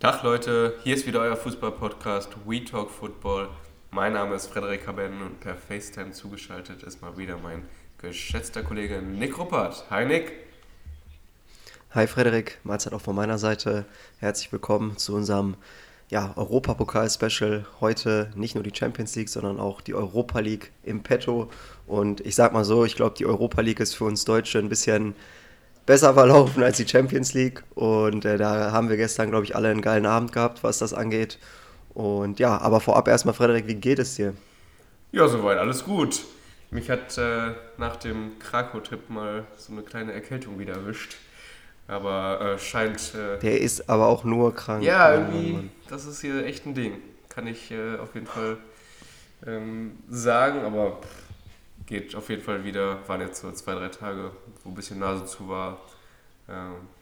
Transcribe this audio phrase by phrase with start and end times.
[0.00, 3.48] Tag Leute, hier ist wieder euer Fußball-Podcast We Talk Football.
[3.90, 7.64] Mein Name ist Frederik Haben und per FaceTime zugeschaltet ist mal wieder mein
[8.00, 9.86] geschätzter Kollege Nick Ruppert.
[9.90, 10.34] Hi Nick.
[11.96, 13.86] Hi Frederik, Mahlzeit auch von meiner Seite.
[14.20, 15.56] Herzlich willkommen zu unserem
[16.10, 17.66] ja, Europapokal-Special.
[17.80, 21.50] Heute nicht nur die Champions League, sondern auch die Europa League im Petto.
[21.88, 24.68] Und ich sag mal so, ich glaube, die Europa League ist für uns Deutsche ein
[24.68, 25.16] bisschen
[25.88, 27.64] besser verlaufen als die Champions League.
[27.74, 30.92] Und äh, da haben wir gestern, glaube ich, alle einen geilen Abend gehabt, was das
[30.92, 31.38] angeht.
[31.94, 34.34] Und ja, aber vorab erstmal, Frederik, wie geht es dir?
[35.12, 36.20] Ja, soweit alles gut.
[36.70, 41.16] Mich hat äh, nach dem Krakau-Trip mal so eine kleine Erkältung wieder erwischt.
[41.86, 43.14] Aber äh, scheint.
[43.14, 44.84] Äh, Der ist aber auch nur krank.
[44.84, 46.98] Ja, irgendwie, das ist hier echt ein Ding.
[47.30, 48.58] Kann ich äh, auf jeden Fall
[49.46, 51.27] ähm, sagen, aber pff,
[51.88, 52.98] geht auf jeden Fall wieder.
[53.08, 54.30] Waren jetzt so zwei, drei Tage,
[54.62, 55.80] wo ein bisschen Nase zu war,
[56.46, 56.52] äh,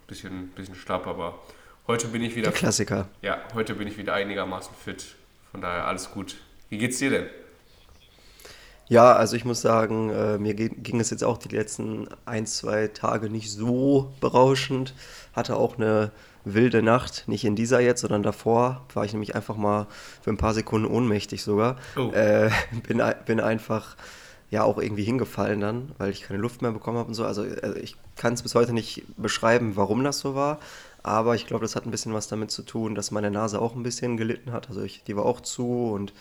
[0.07, 1.39] bisschen, bisschen schlapp, aber
[1.87, 2.51] heute bin ich wieder.
[2.51, 3.09] Der Klassiker.
[3.21, 5.17] Ja, heute bin ich wieder einigermaßen fit.
[5.51, 6.37] Von daher alles gut.
[6.71, 7.27] Wie geht's dir denn?
[8.89, 12.87] Ja, also ich muss sagen, äh, mir ging es jetzt auch die letzten ein, zwei
[12.87, 14.95] Tage nicht so berauschend.
[15.33, 16.13] Hatte auch eine
[16.45, 19.89] wilde Nacht, nicht in dieser jetzt, sondern davor war ich nämlich einfach mal
[20.23, 21.79] für ein paar Sekunden ohnmächtig sogar.
[21.97, 22.13] Oh.
[22.13, 22.51] Äh,
[22.87, 23.97] bin, bin einfach
[24.51, 27.25] ja auch irgendwie hingefallen dann, weil ich keine Luft mehr bekommen habe und so.
[27.25, 30.59] Also, also ich kann es bis heute nicht beschreiben, warum das so war.
[31.03, 33.75] Aber ich glaube, das hat ein bisschen was damit zu tun, dass meine Nase auch
[33.75, 34.69] ein bisschen gelitten hat.
[34.69, 36.13] Also ich, die war auch zu und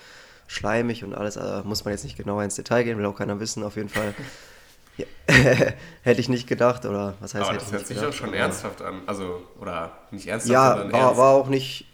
[0.47, 1.37] schleimig und alles.
[1.37, 3.63] Also muss man jetzt nicht genauer ins Detail gehen, will auch keiner wissen.
[3.63, 4.13] Auf jeden Fall
[4.97, 5.05] ja,
[6.03, 6.85] hätte ich nicht gedacht.
[6.85, 9.01] Oder was heißt Aber hätte das hört sich auch schon ernsthaft an.
[9.07, 11.17] Also, oder nicht ernsthaft, Ja, sondern war, ernst.
[11.17, 11.85] war auch nicht,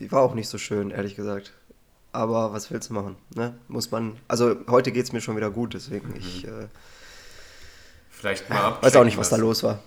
[0.00, 1.52] war auch nicht so schön, ehrlich gesagt.
[2.18, 3.14] Aber was willst du machen?
[3.36, 3.54] Ne?
[3.68, 4.16] Muss man.
[4.26, 6.66] Also heute geht es mir schon wieder gut, deswegen ich äh,
[8.10, 9.78] Vielleicht mal weiß auch nicht, was da los war.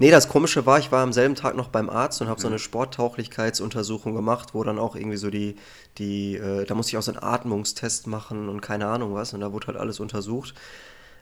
[0.00, 2.48] Nee, das Komische war, ich war am selben Tag noch beim Arzt und habe so
[2.48, 5.54] eine Sporttauglichkeitsuntersuchung gemacht, wo dann auch irgendwie so die,
[5.98, 9.40] die, äh, da musste ich auch so einen Atmungstest machen und keine Ahnung was und
[9.40, 10.54] da wurde halt alles untersucht.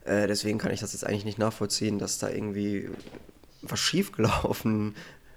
[0.06, 2.88] Äh, deswegen kann ich das jetzt eigentlich nicht nachvollziehen, dass da irgendwie
[3.60, 4.94] was schiefgelaufen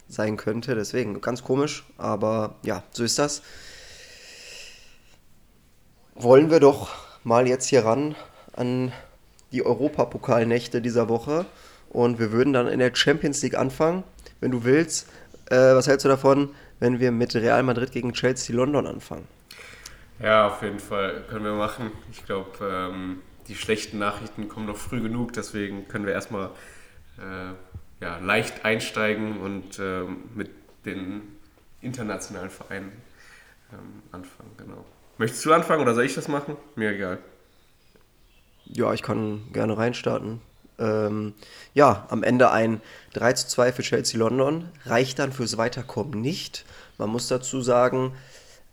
[0.08, 0.74] sein könnte.
[0.74, 3.42] Deswegen ganz komisch, aber ja, so ist das.
[6.18, 6.96] Wollen wir doch
[7.26, 8.16] mal jetzt hier ran
[8.54, 8.94] an
[9.52, 11.46] die Europapokalnächte dieser Woche
[11.90, 14.06] und wir würden dann in der Champions League anfangen,
[14.40, 15.10] wenn du willst.
[15.50, 19.28] Äh, was hältst du davon, wenn wir mit Real Madrid gegen Chelsea London anfangen?
[20.20, 21.92] Ja, auf jeden Fall können wir machen.
[22.10, 26.52] Ich glaube, ähm, die schlechten Nachrichten kommen noch früh genug, deswegen können wir erstmal
[27.18, 27.52] äh,
[28.00, 30.50] ja, leicht einsteigen und ähm, mit
[30.86, 31.24] den
[31.82, 32.94] internationalen Vereinen
[33.74, 34.52] ähm, anfangen.
[34.58, 34.86] Genau.
[35.18, 36.58] Möchtest du anfangen oder soll ich das machen?
[36.76, 37.20] Mir egal.
[38.66, 40.42] Ja, ich kann gerne reinstarten.
[40.78, 41.34] Ähm,
[41.74, 42.82] ja, am Ende ein
[43.14, 44.70] 3 zu 2 für Chelsea London.
[44.86, 46.66] Reicht dann fürs Weiterkommen nicht.
[46.98, 48.14] Man muss dazu sagen,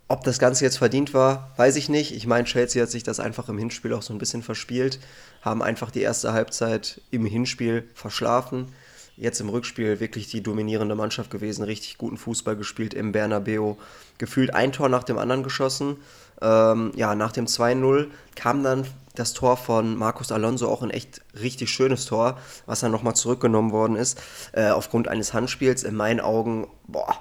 [0.08, 2.14] ob das Ganze jetzt verdient war, weiß ich nicht.
[2.14, 4.98] Ich meine, Chelsea hat sich das einfach im Hinspiel auch so ein bisschen verspielt,
[5.40, 8.74] haben einfach die erste Halbzeit im Hinspiel verschlafen.
[9.16, 13.76] Jetzt im Rückspiel wirklich die dominierende Mannschaft gewesen, richtig guten Fußball gespielt im Bernabeu.
[14.18, 15.96] Gefühlt ein Tor nach dem anderen geschossen.
[16.42, 21.20] Ähm, ja, nach dem 2-0 kam dann das Tor von Marcos Alonso, auch ein echt
[21.40, 24.20] richtig schönes Tor, was dann nochmal zurückgenommen worden ist,
[24.52, 25.84] äh, aufgrund eines Handspiels.
[25.84, 27.16] In meinen Augen, boah,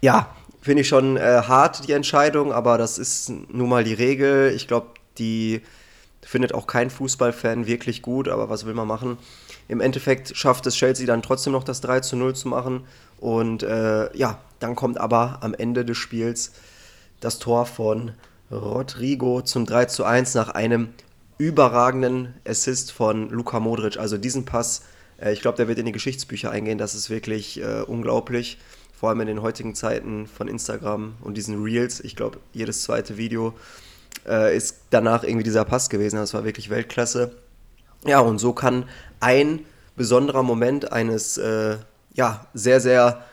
[0.00, 4.52] ja, finde ich schon äh, hart, die Entscheidung, aber das ist nun mal die Regel.
[4.54, 5.62] Ich glaube, die
[6.22, 9.18] findet auch kein Fußballfan wirklich gut, aber was will man machen?
[9.68, 12.86] Im Endeffekt schafft es Chelsea dann trotzdem noch das 3 zu 0 zu machen.
[13.18, 16.52] Und äh, ja, dann kommt aber am Ende des Spiels
[17.20, 18.12] das Tor von
[18.50, 20.88] Rodrigo zum 3 zu 1 nach einem
[21.36, 23.98] überragenden Assist von Luka Modric.
[23.98, 24.82] Also diesen Pass,
[25.20, 26.78] äh, ich glaube, der wird in die Geschichtsbücher eingehen.
[26.78, 28.58] Das ist wirklich äh, unglaublich.
[28.98, 32.00] Vor allem in den heutigen Zeiten von Instagram und diesen Reels.
[32.00, 33.54] Ich glaube, jedes zweite Video
[34.26, 36.16] äh, ist danach irgendwie dieser Pass gewesen.
[36.16, 37.32] Das war wirklich Weltklasse.
[38.04, 38.88] Ja, und so kann
[39.20, 39.60] ein
[39.96, 41.76] besonderer Moment eines äh,
[42.14, 43.24] ja, sehr, sehr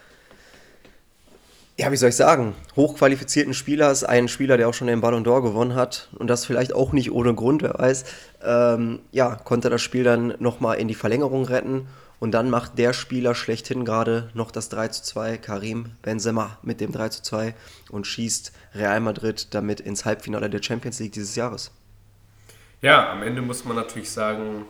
[1.78, 5.42] ja, wie soll ich sagen, hochqualifizierten Spielers, einen Spieler, der auch schon den Ballon d'Or
[5.42, 8.06] gewonnen hat und das vielleicht auch nicht ohne Grund, wer weiß,
[8.44, 11.88] ähm, ja, konnte das Spiel dann nochmal in die Verlängerung retten
[12.20, 16.80] und dann macht der Spieler schlechthin gerade noch das 3 zu 2, Karim Benzema mit
[16.80, 17.54] dem 3 zu 2
[17.90, 21.72] und schießt Real Madrid damit ins Halbfinale der Champions League dieses Jahres.
[22.82, 24.66] Ja, am Ende muss man natürlich sagen,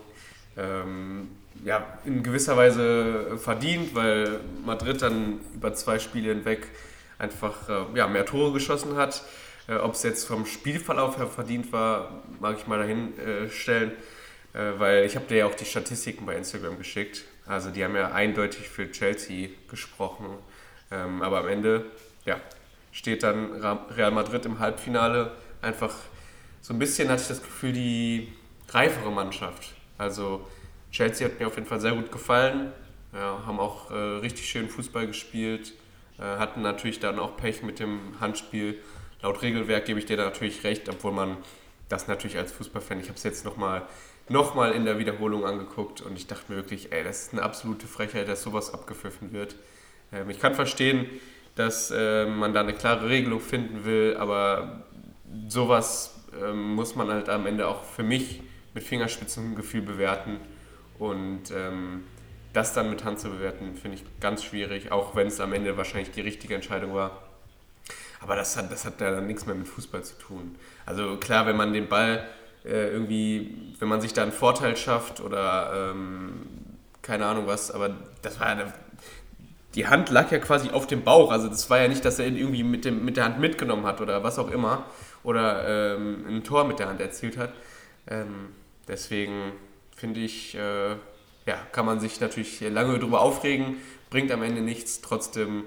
[0.56, 1.28] ähm,
[1.64, 6.66] ja, in gewisser Weise verdient, weil Madrid dann über zwei Spiele hinweg
[7.18, 9.22] einfach äh, ja, mehr Tore geschossen hat.
[9.68, 13.92] Äh, Ob es jetzt vom Spielverlauf her verdient war, mag ich mal dahin äh, stellen,
[14.78, 17.24] weil ich habe dir ja auch die Statistiken bei Instagram geschickt.
[17.44, 20.26] Also die haben ja eindeutig für Chelsea gesprochen.
[20.90, 21.84] Ähm, aber am Ende,
[22.24, 22.40] ja,
[22.90, 23.52] steht dann
[23.90, 25.94] Real Madrid im Halbfinale einfach
[26.62, 28.32] so ein bisschen, hatte ich das Gefühl, die
[28.70, 29.74] reifere Mannschaft.
[29.98, 30.46] Also
[30.90, 32.72] Chelsea hat mir auf jeden Fall sehr gut gefallen,
[33.12, 35.74] ja, haben auch äh, richtig schön Fußball gespielt,
[36.18, 38.78] hatten natürlich dann auch Pech mit dem Handspiel.
[39.22, 41.36] Laut Regelwerk gebe ich dir da natürlich recht, obwohl man
[41.88, 43.82] das natürlich als Fußballfan, ich habe es jetzt nochmal
[44.28, 47.42] noch mal in der Wiederholung angeguckt und ich dachte mir wirklich, ey, das ist eine
[47.42, 49.56] absolute Frechheit, dass sowas abgepfiffen wird.
[50.12, 51.06] Ähm, ich kann verstehen,
[51.54, 54.84] dass äh, man da eine klare Regelung finden will, aber
[55.48, 58.42] sowas ähm, muss man halt am Ende auch für mich
[58.74, 60.38] mit Fingerspitzengefühl bewerten
[60.98, 62.04] und ähm,
[62.56, 65.76] das dann mit Hand zu bewerten, finde ich ganz schwierig, auch wenn es am Ende
[65.76, 67.22] wahrscheinlich die richtige Entscheidung war.
[68.20, 70.56] Aber das hat, das hat ja dann nichts mehr mit Fußball zu tun.
[70.86, 72.26] Also klar, wenn man den Ball
[72.64, 76.46] äh, irgendwie, wenn man sich da einen Vorteil schafft oder ähm,
[77.02, 78.72] keine Ahnung was, aber das war ja
[79.74, 81.30] die Hand lag ja quasi auf dem Bauch.
[81.30, 83.84] Also das war ja nicht, dass er ihn irgendwie mit, dem, mit der Hand mitgenommen
[83.84, 84.86] hat oder was auch immer.
[85.22, 87.52] Oder ähm, ein Tor mit der Hand erzielt hat.
[88.08, 88.48] Ähm,
[88.88, 89.52] deswegen
[89.94, 90.96] finde ich, äh,
[91.46, 93.76] ja, kann man sich natürlich lange darüber aufregen,
[94.10, 95.00] bringt am Ende nichts.
[95.00, 95.64] Trotzdem,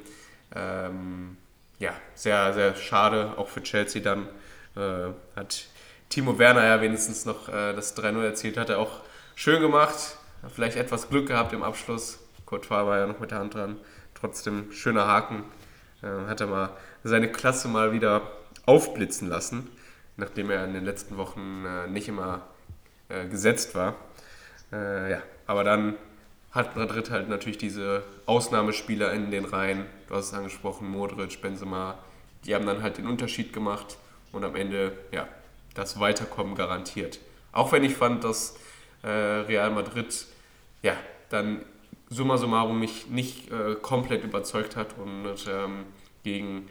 [0.56, 1.38] ähm,
[1.80, 4.28] ja, sehr, sehr schade, auch für Chelsea dann.
[4.76, 5.66] Äh, hat
[6.10, 9.02] Timo Werner ja wenigstens noch äh, das 3-0 erzielt, hat er auch
[9.36, 10.18] schön gemacht.
[10.54, 12.20] Vielleicht etwas Glück gehabt im Abschluss.
[12.46, 13.78] Courtois war ja noch mit der Hand dran
[14.20, 15.44] trotzdem schöner Haken.
[16.02, 16.70] Äh, hat er mal
[17.04, 18.22] seine Klasse mal wieder
[18.66, 19.70] aufblitzen lassen,
[20.18, 22.42] nachdem er in den letzten Wochen äh, nicht immer
[23.10, 23.96] äh, gesetzt war.
[24.72, 25.96] Äh, ja, aber dann
[26.52, 29.88] hat Madrid halt natürlich diese Ausnahmespieler in den Reihen.
[30.08, 31.98] Du hast es angesprochen, Modric, Benzema.
[32.46, 33.98] Die haben dann halt den Unterschied gemacht
[34.32, 35.28] und am Ende, ja,
[35.74, 37.20] das Weiterkommen garantiert.
[37.52, 38.60] Auch wenn ich fand, dass
[39.02, 40.28] äh, Real Madrid
[40.84, 40.94] ja
[41.30, 41.66] dann
[42.10, 45.86] summa summarum mich nicht äh, komplett überzeugt hat und ähm,
[46.24, 46.70] gegen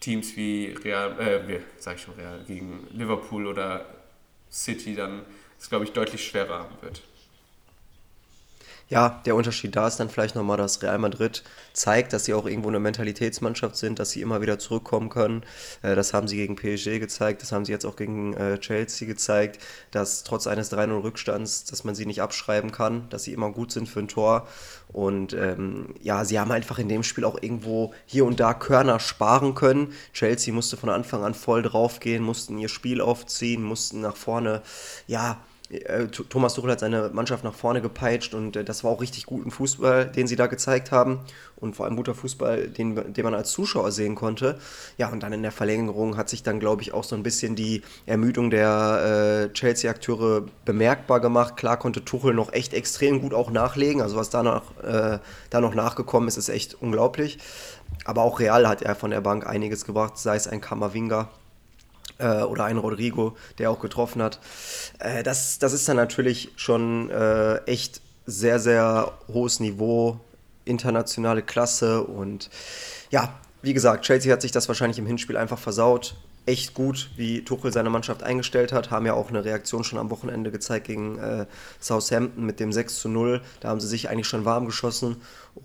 [0.00, 3.84] Teams wie Real, äh, sag ich schon Real, gegen Liverpool oder
[4.50, 5.26] City dann
[5.58, 7.02] es, glaube ich, deutlich schwerer haben wird.
[8.90, 11.42] Ja, der Unterschied da ist dann vielleicht nochmal, dass Real Madrid
[11.72, 15.42] zeigt, dass sie auch irgendwo eine Mentalitätsmannschaft sind, dass sie immer wieder zurückkommen können.
[15.82, 19.08] Äh, das haben sie gegen PSG gezeigt, das haben sie jetzt auch gegen äh, Chelsea
[19.08, 19.58] gezeigt,
[19.90, 23.72] dass trotz eines 3-0 Rückstands, dass man sie nicht abschreiben kann, dass sie immer gut
[23.72, 24.46] sind für ein Tor.
[24.88, 29.00] Und ähm, ja, sie haben einfach in dem Spiel auch irgendwo hier und da Körner
[29.00, 29.94] sparen können.
[30.12, 34.62] Chelsea musste von Anfang an voll draufgehen, mussten ihr Spiel aufziehen, mussten nach vorne,
[35.06, 35.38] ja,
[36.28, 39.50] Thomas Tuchel hat seine Mannschaft nach vorne gepeitscht und äh, das war auch richtig guten
[39.50, 41.20] Fußball, den sie da gezeigt haben
[41.56, 44.58] und vor allem guter Fußball, den, den man als Zuschauer sehen konnte.
[44.98, 47.56] Ja, und dann in der Verlängerung hat sich dann, glaube ich, auch so ein bisschen
[47.56, 51.56] die Ermüdung der äh, Chelsea-Akteure bemerkbar gemacht.
[51.56, 55.18] Klar konnte Tuchel noch echt extrem gut auch nachlegen, also was da noch, äh,
[55.50, 57.38] da noch nachgekommen ist, ist echt unglaublich.
[58.04, 61.28] Aber auch Real hat er von der Bank einiges gebracht, sei es ein Kamavinga,
[62.18, 64.38] äh, oder ein Rodrigo, der auch getroffen hat.
[64.98, 70.18] Äh, das, das ist dann natürlich schon äh, echt sehr, sehr hohes Niveau,
[70.64, 72.50] internationale Klasse und
[73.10, 76.16] ja, wie gesagt, Chelsea hat sich das wahrscheinlich im Hinspiel einfach versaut
[76.46, 78.90] echt gut, wie Tuchel seine Mannschaft eingestellt hat.
[78.90, 81.46] Haben ja auch eine Reaktion schon am Wochenende gezeigt gegen äh,
[81.80, 83.40] Southampton mit dem 6 zu 0.
[83.60, 85.16] Da haben sie sich eigentlich schon warm geschossen.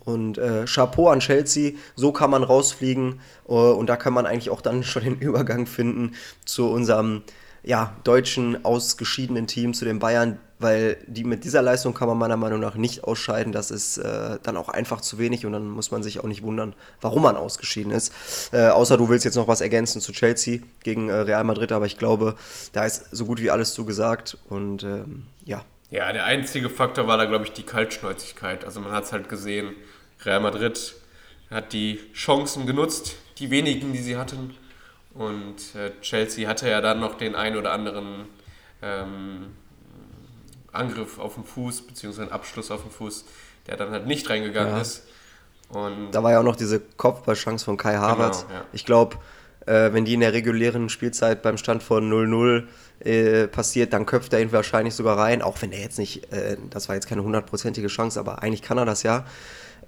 [0.04, 3.20] Und äh, Chapeau an Chelsea, so kann man rausfliegen.
[3.46, 6.14] Uh, und da kann man eigentlich auch dann schon den Übergang finden
[6.44, 7.22] zu unserem
[7.62, 12.36] ja, deutschen ausgeschiedenen Team, zu den Bayern, weil die mit dieser Leistung kann man meiner
[12.36, 13.52] Meinung nach nicht ausscheiden.
[13.52, 16.42] Das ist äh, dann auch einfach zu wenig und dann muss man sich auch nicht
[16.42, 18.12] wundern, warum man ausgeschieden ist.
[18.52, 21.86] Äh, außer du willst jetzt noch was ergänzen zu Chelsea gegen äh, Real Madrid, aber
[21.86, 22.36] ich glaube,
[22.72, 25.64] da ist so gut wie alles zugesagt und ähm, ja.
[25.90, 28.64] Ja, der einzige Faktor war da, glaube ich, die Kaltschnäuzigkeit.
[28.64, 29.74] Also man hat es halt gesehen,
[30.24, 30.94] Real Madrid
[31.50, 34.54] hat die Chancen genutzt, die wenigen, die sie hatten.
[35.14, 38.26] Und äh, Chelsea hatte ja dann noch den ein oder anderen
[38.82, 39.46] ähm,
[40.72, 43.24] Angriff auf den Fuß, beziehungsweise einen Abschluss auf den Fuß,
[43.66, 44.80] der dann halt nicht reingegangen ja.
[44.80, 45.04] ist.
[45.68, 48.42] Und da war ja auch noch diese Kopfballchance von Kai Havertz.
[48.42, 48.64] Genau, ja.
[48.72, 49.16] Ich glaube,
[49.66, 52.64] äh, wenn die in der regulären Spielzeit beim Stand von 0-0
[53.00, 56.56] äh, passiert, dann köpft er ihn wahrscheinlich sogar rein, auch wenn er jetzt nicht, äh,
[56.70, 59.24] das war jetzt keine hundertprozentige Chance, aber eigentlich kann er das ja.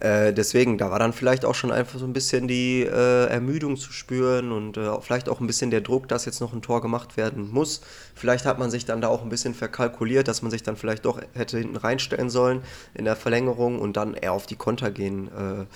[0.02, 3.76] Äh, deswegen, da war dann vielleicht auch schon einfach so ein bisschen die äh, Ermüdung
[3.76, 6.82] zu spüren und äh, vielleicht auch ein bisschen der Druck, dass jetzt noch ein Tor
[6.82, 7.82] gemacht werden muss.
[8.16, 11.04] Vielleicht hat man sich dann da auch ein bisschen verkalkuliert, dass man sich dann vielleicht
[11.04, 12.62] doch hätte hinten reinstellen sollen
[12.94, 15.66] in der Verlängerung und dann eher auf die Konter gehen äh,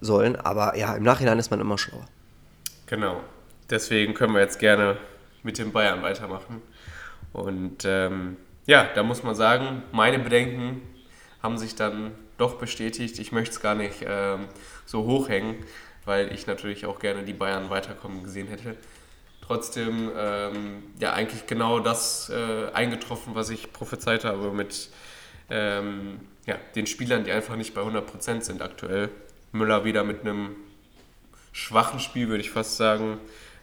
[0.00, 0.36] sollen.
[0.36, 2.06] Aber ja, im Nachhinein ist man immer schlauer.
[2.86, 3.20] Genau.
[3.68, 4.98] Deswegen können wir jetzt gerne
[5.42, 6.62] mit den Bayern weitermachen.
[7.32, 8.36] Und ähm,
[8.66, 10.80] ja, da muss man sagen, meine Bedenken
[11.42, 13.18] haben sich dann doch bestätigt.
[13.18, 14.46] Ich möchte es gar nicht ähm,
[14.86, 15.56] so hochhängen.
[16.08, 18.76] weil ich natürlich auch gerne die Bayern weiterkommen gesehen hätte.
[19.46, 24.88] Trotzdem, ähm, ja, eigentlich genau das äh, eingetroffen, was ich prophezeit habe mit
[25.50, 29.10] ähm, ja, den Spielern, die einfach nicht bei 100% sind aktuell.
[29.52, 30.56] Müller wieder mit einem
[31.52, 33.18] schwachen Spiel, würde ich fast sagen.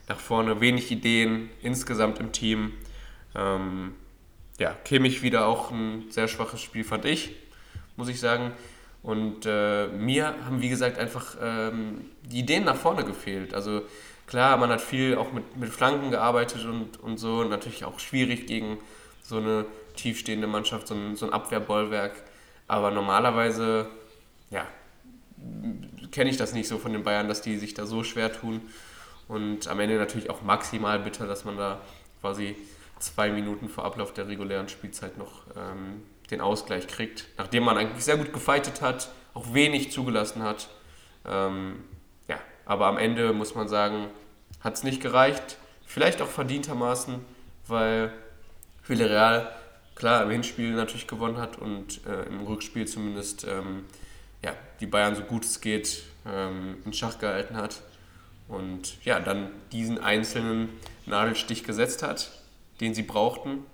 [0.08, 2.74] Nach vorne wenig Ideen insgesamt im Team.
[3.34, 3.94] Ähm,
[4.60, 7.34] ja, Kimmich wieder auch ein sehr schwaches Spiel, fand ich,
[7.96, 8.52] muss ich sagen.
[9.02, 13.54] Und äh, mir haben, wie gesagt, einfach ähm, die Ideen nach vorne gefehlt.
[13.54, 13.82] Also
[14.26, 17.40] klar, man hat viel auch mit, mit Flanken gearbeitet und, und so.
[17.40, 18.78] Und natürlich auch schwierig gegen
[19.22, 22.14] so eine tiefstehende Mannschaft, so ein, so ein Abwehrbollwerk.
[22.66, 23.88] Aber normalerweise,
[24.50, 24.66] ja,
[26.10, 28.60] kenne ich das nicht so von den Bayern, dass die sich da so schwer tun.
[29.28, 31.80] Und am Ende natürlich auch maximal bitter, dass man da
[32.20, 32.56] quasi
[32.98, 38.04] zwei Minuten vor Ablauf der regulären Spielzeit noch ähm, den Ausgleich kriegt, nachdem man eigentlich
[38.04, 40.68] sehr gut gefeitet hat, auch wenig zugelassen hat.
[41.24, 41.84] Ähm,
[42.28, 44.08] ja, aber am Ende muss man sagen,
[44.60, 45.58] hat es nicht gereicht.
[45.84, 47.24] Vielleicht auch verdientermaßen,
[47.66, 48.12] weil
[48.86, 49.52] Villarreal
[49.94, 53.84] klar im Hinspiel natürlich gewonnen hat und äh, im Rückspiel zumindest ähm,
[54.44, 57.80] ja, die Bayern so gut es geht ähm, in Schach gehalten hat
[58.48, 60.68] und ja, dann diesen einzelnen
[61.06, 62.30] Nadelstich gesetzt hat,
[62.80, 63.64] den sie brauchten.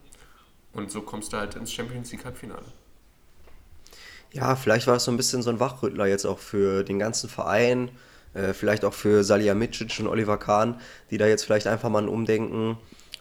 [0.72, 2.64] Und so kommst du halt ins Champions League Halbfinale.
[4.32, 7.28] Ja, vielleicht war es so ein bisschen so ein Wachrüttler jetzt auch für den ganzen
[7.28, 7.90] Verein,
[8.32, 12.08] äh, vielleicht auch für Salihamidzic und Oliver Kahn, die da jetzt vielleicht einfach mal ein
[12.08, 12.78] Umdenken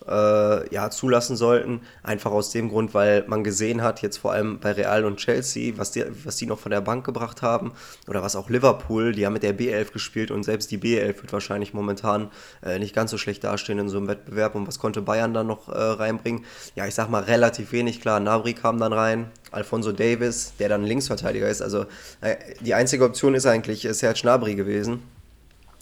[0.07, 1.81] äh, ja, zulassen sollten.
[2.03, 5.73] Einfach aus dem Grund, weil man gesehen hat, jetzt vor allem bei Real und Chelsea,
[5.77, 7.73] was die, was die noch von der Bank gebracht haben.
[8.07, 11.33] Oder was auch Liverpool, die haben mit der B11 gespielt und selbst die B11 wird
[11.33, 12.31] wahrscheinlich momentan
[12.63, 14.55] äh, nicht ganz so schlecht dastehen in so einem Wettbewerb.
[14.55, 16.45] Und was konnte Bayern dann noch äh, reinbringen?
[16.75, 18.01] Ja, ich sag mal relativ wenig.
[18.01, 21.61] Klar, Nabri kam dann rein, Alfonso Davis, der dann Linksverteidiger ist.
[21.61, 21.85] Also
[22.21, 25.03] äh, die einzige Option ist eigentlich Serge Gnabry gewesen.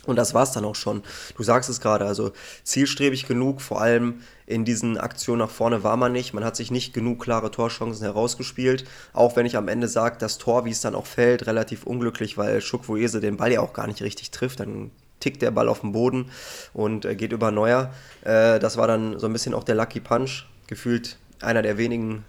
[0.05, 1.03] Und das war es dann auch schon.
[1.35, 2.31] Du sagst es gerade, also
[2.63, 6.33] zielstrebig genug, vor allem in diesen Aktionen nach vorne war man nicht.
[6.33, 8.85] Man hat sich nicht genug klare Torchancen herausgespielt.
[9.13, 12.37] Auch wenn ich am Ende sage, das Tor, wie es dann auch fällt, relativ unglücklich,
[12.37, 14.61] weil Schukwoese den Ball ja auch gar nicht richtig trifft.
[14.61, 16.31] Dann tickt der Ball auf den Boden
[16.73, 17.93] und äh, geht über Neuer.
[18.21, 20.45] Äh, das war dann so ein bisschen auch der Lucky Punch.
[20.67, 22.25] Gefühlt einer der wenigen,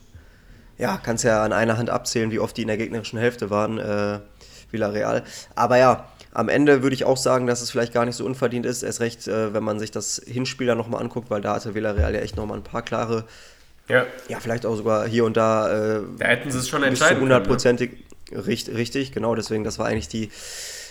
[0.76, 3.78] ja, kannst ja an einer Hand abzählen, wie oft die in der gegnerischen Hälfte waren,
[3.78, 4.18] äh,
[4.70, 5.24] Villarreal.
[5.54, 8.66] Aber ja, am Ende würde ich auch sagen, dass es vielleicht gar nicht so unverdient
[8.66, 8.82] ist.
[8.82, 12.14] Erst recht, äh, wenn man sich das Hinspiel dann nochmal anguckt, weil da hatte Villarreal
[12.14, 13.24] ja echt nochmal ein paar klare,
[13.88, 14.06] ja.
[14.28, 15.96] ja, vielleicht auch sogar hier und da.
[15.96, 17.28] Äh, da hätten sie es schon entscheiden können.
[17.28, 17.34] Ne?
[17.34, 19.34] Hundertprozentig richtig, richtig, genau.
[19.34, 20.30] Deswegen, das war eigentlich die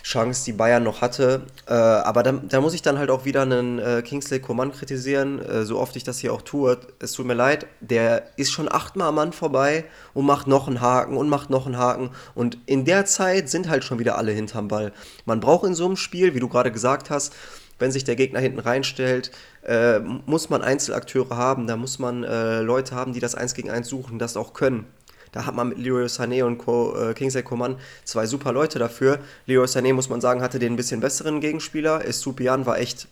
[0.09, 1.43] Chance, die Bayern noch hatte.
[1.67, 5.37] Äh, aber da, da, muss ich dann halt auch wieder einen äh, Kingsley Coman kritisieren,
[5.39, 6.79] äh, so oft ich das hier auch tue.
[6.97, 9.85] Es tut mir leid, der ist schon achtmal am Mann vorbei
[10.15, 12.09] und macht noch einen Haken und macht noch einen Haken.
[12.33, 14.93] Und in der Zeit sind halt schon wieder alle hinterm Ball.
[15.25, 17.35] Man braucht in so einem Spiel, wie du gerade gesagt hast,
[17.77, 19.29] wenn sich der Gegner hinten reinstellt,
[19.61, 23.69] äh, muss man Einzelakteure haben, da muss man äh, Leute haben, die das eins gegen
[23.69, 24.87] eins suchen, das auch können.
[25.31, 29.19] Da hat man mit Leroy Sané und Co, äh, Kingsley Coman zwei super Leute dafür.
[29.45, 32.05] Leroy Sané, muss man sagen, hatte den ein bisschen besseren Gegenspieler.
[32.05, 33.07] Estupian war echt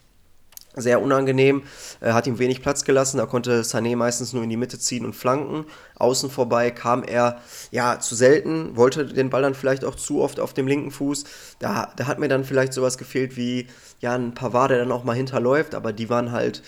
[0.82, 1.64] sehr unangenehm,
[2.00, 5.06] äh, hat ihm wenig Platz gelassen, da konnte Sané meistens nur in die Mitte ziehen
[5.06, 5.66] und flanken.
[5.96, 10.40] Außen vorbei kam er ja zu selten, wollte den Ball dann vielleicht auch zu oft
[10.40, 11.26] auf dem linken Fuß.
[11.60, 13.68] Da, da hat mir dann vielleicht sowas gefehlt wie
[14.00, 16.62] ja ein Pavard, der dann auch mal hinterläuft, aber die waren halt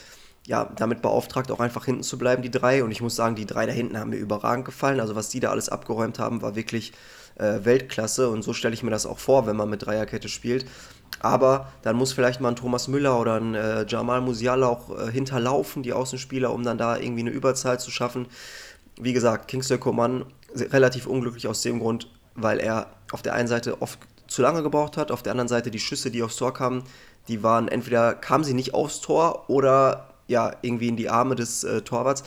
[0.49, 2.83] ja, damit beauftragt, auch einfach hinten zu bleiben, die drei.
[2.83, 4.99] Und ich muss sagen, die drei da hinten haben mir überragend gefallen.
[4.99, 6.91] Also was die da alles abgeräumt haben, war wirklich
[7.35, 8.29] äh, Weltklasse.
[8.29, 10.65] Und so stelle ich mir das auch vor, wenn man mit Dreierkette spielt.
[11.19, 15.11] Aber dann muss vielleicht mal ein Thomas Müller oder ein äh, Jamal Musiala auch äh,
[15.11, 18.25] hinterlaufen, die Außenspieler, um dann da irgendwie eine Überzahl zu schaffen.
[18.99, 20.25] Wie gesagt, Kingsley Coman
[20.55, 24.97] relativ unglücklich aus dem Grund, weil er auf der einen Seite oft zu lange gebraucht
[24.97, 26.85] hat, auf der anderen Seite die Schüsse, die aufs Tor kamen,
[27.27, 31.63] die waren entweder kamen sie nicht aufs Tor oder ja, irgendwie in die Arme des
[31.63, 32.23] äh, Torwarts.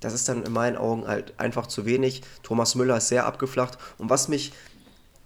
[0.00, 2.22] Das ist dann in meinen Augen halt einfach zu wenig.
[2.42, 3.78] Thomas Müller ist sehr abgeflacht.
[3.98, 4.52] Und was mich,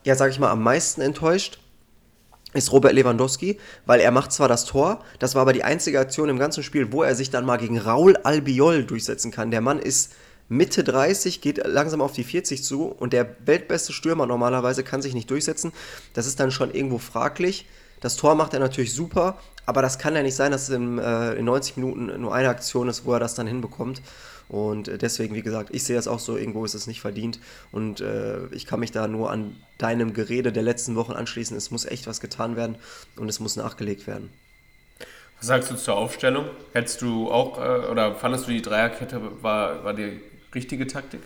[0.04, 1.58] ja, sag ich mal, am meisten enttäuscht,
[2.52, 6.28] ist Robert Lewandowski, weil er macht zwar das Tor, das war aber die einzige Aktion
[6.28, 9.52] im ganzen Spiel, wo er sich dann mal gegen Raul Albiol durchsetzen kann.
[9.52, 10.14] Der Mann ist
[10.48, 15.14] Mitte 30, geht langsam auf die 40 zu und der weltbeste Stürmer normalerweise kann sich
[15.14, 15.72] nicht durchsetzen.
[16.12, 17.66] Das ist dann schon irgendwo fraglich.
[18.00, 21.34] Das Tor macht er natürlich super, aber das kann ja nicht sein, dass in, äh,
[21.34, 24.02] in 90 Minuten nur eine Aktion ist, wo er das dann hinbekommt.
[24.48, 27.38] Und äh, deswegen, wie gesagt, ich sehe das auch so, irgendwo ist es nicht verdient.
[27.70, 31.56] Und äh, ich kann mich da nur an deinem Gerede der letzten Wochen anschließen.
[31.56, 32.76] Es muss echt was getan werden
[33.16, 34.30] und es muss nachgelegt werden.
[35.38, 36.46] Was sagst du zur Aufstellung?
[36.72, 40.20] Hättest du auch, äh, oder fandest du die Dreierkette war, war die
[40.54, 41.20] richtige Taktik?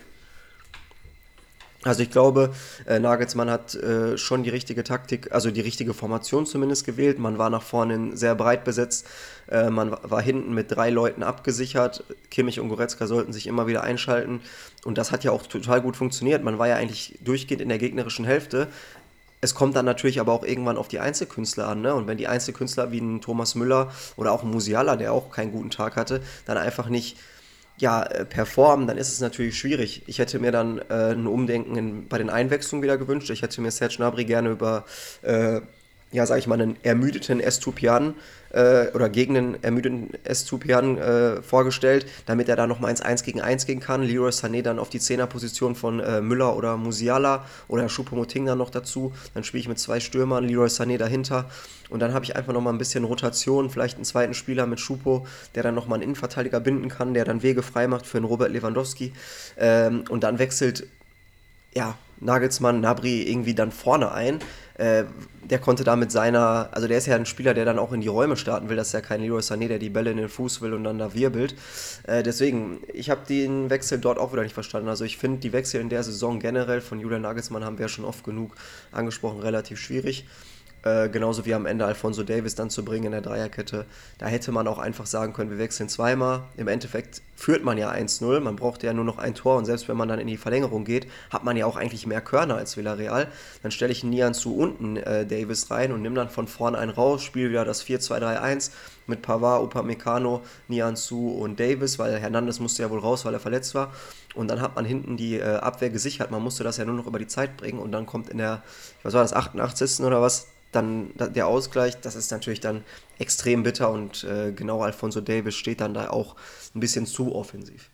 [1.85, 2.51] Also ich glaube,
[2.87, 7.19] äh, Nagelsmann hat äh, schon die richtige Taktik, also die richtige Formation zumindest gewählt.
[7.19, 9.05] Man war nach vorne sehr breit besetzt.
[9.47, 12.03] Äh, man war hinten mit drei Leuten abgesichert.
[12.31, 14.41] Kimmich und Goretzka sollten sich immer wieder einschalten.
[14.83, 16.43] Und das hat ja auch total gut funktioniert.
[16.43, 18.67] Man war ja eigentlich durchgehend in der gegnerischen Hälfte.
[19.41, 21.81] Es kommt dann natürlich aber auch irgendwann auf die Einzelkünstler an.
[21.81, 21.93] Ne?
[21.93, 25.51] Und wenn die Einzelkünstler wie ein Thomas Müller oder auch ein Musiala, der auch keinen
[25.51, 27.17] guten Tag hatte, dann einfach nicht
[27.77, 30.03] ja, äh, performen, dann ist es natürlich schwierig.
[30.07, 33.29] Ich hätte mir dann äh, ein Umdenken in, bei den Einwechslungen wieder gewünscht.
[33.29, 34.85] Ich hätte mir Serge Gnabry gerne über,
[35.21, 35.61] äh,
[36.11, 38.15] ja, sag ich mal, einen ermüdeten Estupian
[38.55, 43.41] äh, oder gegen einen ermüdeten Estupian äh, vorgestellt, damit er da nochmal ins 1 gegen
[43.41, 44.01] 1 gehen kann.
[44.01, 48.69] Leroy Sané dann auf die Zehnerposition von äh, Müller oder Musiala oder Choupo-Moting dann noch
[48.69, 49.13] dazu.
[49.33, 51.49] Dann spiele ich mit zwei Stürmern, Leroy Sané dahinter.
[51.89, 55.27] Und dann habe ich einfach nochmal ein bisschen Rotation, vielleicht einen zweiten Spieler mit Schupo,
[55.53, 58.51] der dann nochmal einen Innenverteidiger binden kann, der dann Wege frei macht für einen Robert
[58.51, 59.13] Lewandowski.
[59.57, 60.87] Ähm, und dann wechselt
[61.75, 64.39] ja, Nagelsmann, Nabri irgendwie dann vorne ein.
[64.75, 65.05] Äh,
[65.43, 68.01] der konnte da mit seiner, also der ist ja ein Spieler, der dann auch in
[68.01, 68.75] die Räume starten will.
[68.75, 70.97] Das ist ja kein Leroy Sané, der die Bälle in den Fuß will und dann
[70.97, 71.55] da wirbelt.
[72.03, 74.89] Äh, deswegen, ich habe den Wechsel dort auch wieder nicht verstanden.
[74.89, 77.89] Also ich finde die Wechsel in der Saison generell von Julian Nagelsmann haben wir ja
[77.89, 78.55] schon oft genug
[78.91, 80.25] angesprochen, relativ schwierig.
[80.85, 83.85] Äh, genauso wie am Ende Alfonso Davis dann zu bringen in der Dreierkette.
[84.19, 86.43] Da hätte man auch einfach sagen können, wir wechseln zweimal.
[86.57, 89.89] Im Endeffekt führt man ja 1-0, man braucht ja nur noch ein Tor und selbst
[89.89, 92.77] wenn man dann in die Verlängerung geht, hat man ja auch eigentlich mehr Körner als
[92.77, 93.27] Villarreal.
[93.63, 96.91] Dann stelle ich Nian zu unten äh, Davis rein und nehme dann von vorne einen
[96.91, 98.69] raus, spiele wieder das 4-2-3-1
[99.07, 103.73] mit Pavard, Upamecano, Nianzu und Davis, weil Hernandez musste ja wohl raus, weil er verletzt
[103.73, 103.91] war.
[104.35, 106.29] Und dann hat man hinten die äh, Abwehr gesichert.
[106.29, 107.79] Man musste das ja nur noch über die Zeit bringen.
[107.79, 108.61] Und dann kommt in der,
[109.01, 110.01] was war das, 88.
[110.01, 112.83] oder was, dann der Ausgleich, das ist natürlich dann
[113.19, 116.35] extrem bitter und äh, genau Alfonso Davis steht dann da auch
[116.73, 117.89] ein bisschen zu offensiv.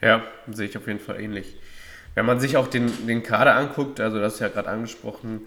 [0.00, 1.56] Ja, sehe ich auf jeden Fall ähnlich.
[2.14, 5.42] Wenn man sich auch den, den Kader anguckt, also das ist ja gerade angesprochen,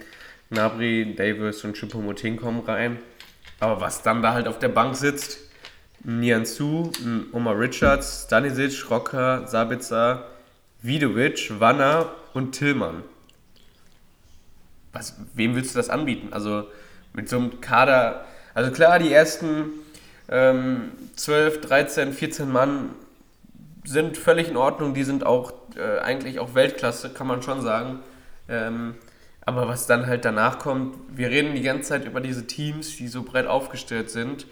[0.49, 2.99] Nabri, Davis und Choupo-Moting kommen rein.
[3.59, 5.39] Aber was dann da halt auf der Bank sitzt,
[6.03, 6.91] Nianzu,
[7.33, 10.27] Omar Richards, Stanisic, Rocker, Sabitzer,
[10.81, 13.03] Vidovic, Wanner und Tillmann
[14.99, 16.29] was, wem willst du das anbieten?
[16.31, 16.65] Also
[17.13, 19.71] mit so einem Kader, also klar, die ersten
[20.29, 22.91] ähm, 12, 13, 14 Mann
[23.85, 27.99] sind völlig in Ordnung, die sind auch äh, eigentlich auch Weltklasse, kann man schon sagen.
[28.47, 28.95] Ähm,
[29.41, 33.07] aber was dann halt danach kommt, wir reden die ganze Zeit über diese Teams, die
[33.07, 34.45] so breit aufgestellt sind.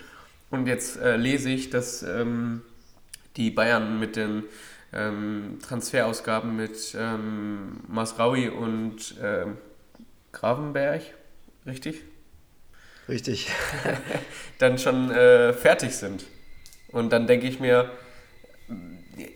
[0.49, 2.61] Und jetzt äh, lese ich, dass ähm,
[3.35, 4.43] die Bayern mit den
[4.93, 9.57] ähm, Transferausgaben mit ähm, Masraui und ähm,
[10.39, 11.01] Gravenberg,
[11.65, 12.01] richtig?
[13.09, 13.49] Richtig.
[14.59, 16.25] dann schon äh, fertig sind.
[16.89, 17.89] Und dann denke ich mir,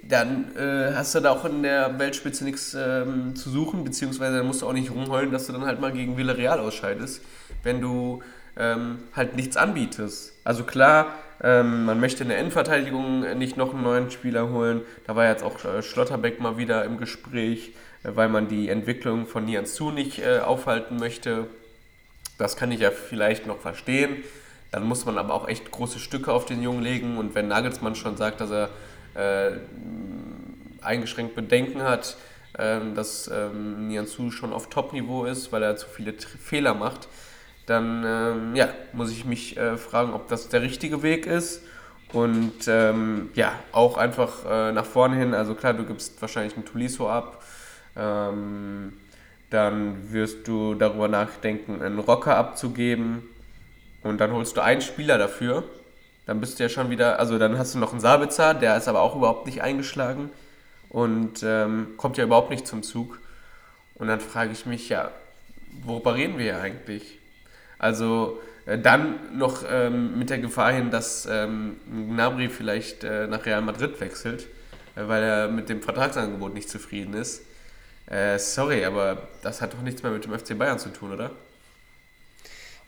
[0.07, 4.47] dann äh, hast du da auch in der Weltspitze nichts ähm, zu suchen, beziehungsweise dann
[4.47, 7.21] musst du auch nicht rumheulen, dass du dann halt mal gegen Villarreal ausscheidest,
[7.63, 8.21] wenn du
[8.57, 10.33] ähm, halt nichts anbietest.
[10.43, 14.81] Also klar, ähm, man möchte in der Endverteidigung nicht noch einen neuen Spieler holen.
[15.07, 19.45] Da war jetzt auch äh, Schlotterbeck mal wieder im Gespräch weil man die Entwicklung von
[19.45, 21.47] Nian Su nicht äh, aufhalten möchte.
[22.37, 24.23] Das kann ich ja vielleicht noch verstehen.
[24.71, 27.17] Dann muss man aber auch echt große Stücke auf den Jungen legen.
[27.17, 28.69] Und wenn Nagelsmann schon sagt, dass er
[29.13, 29.57] äh,
[30.81, 32.17] eingeschränkt Bedenken hat,
[32.57, 36.73] äh, dass ähm, Nian Su schon auf Top-Niveau ist, weil er zu viele T Fehler
[36.73, 37.07] macht,
[37.65, 41.63] dann ähm, ja, muss ich mich äh, fragen, ob das der richtige Weg ist.
[42.11, 45.33] Und ähm, ja, auch einfach äh, nach vorne hin.
[45.33, 47.41] Also klar, du gibst wahrscheinlich einen Tuliso ab
[47.95, 48.93] ähm,
[49.49, 53.23] dann wirst du darüber nachdenken, einen Rocker abzugeben.
[54.03, 55.63] Und dann holst du einen Spieler dafür.
[56.25, 58.87] Dann bist du ja schon wieder, also dann hast du noch einen Sabitzer, der ist
[58.87, 60.29] aber auch überhaupt nicht eingeschlagen
[60.89, 63.19] und ähm, kommt ja überhaupt nicht zum Zug.
[63.95, 65.11] Und dann frage ich mich, ja,
[65.83, 67.19] worüber reden wir ja eigentlich?
[67.79, 73.45] Also äh, dann noch ähm, mit der Gefahr hin, dass ähm, Gnabry vielleicht äh, nach
[73.45, 74.47] Real Madrid wechselt,
[74.95, 77.43] äh, weil er mit dem Vertragsangebot nicht zufrieden ist.
[78.07, 81.31] Äh, sorry, aber das hat doch nichts mehr mit dem FC Bayern zu tun, oder?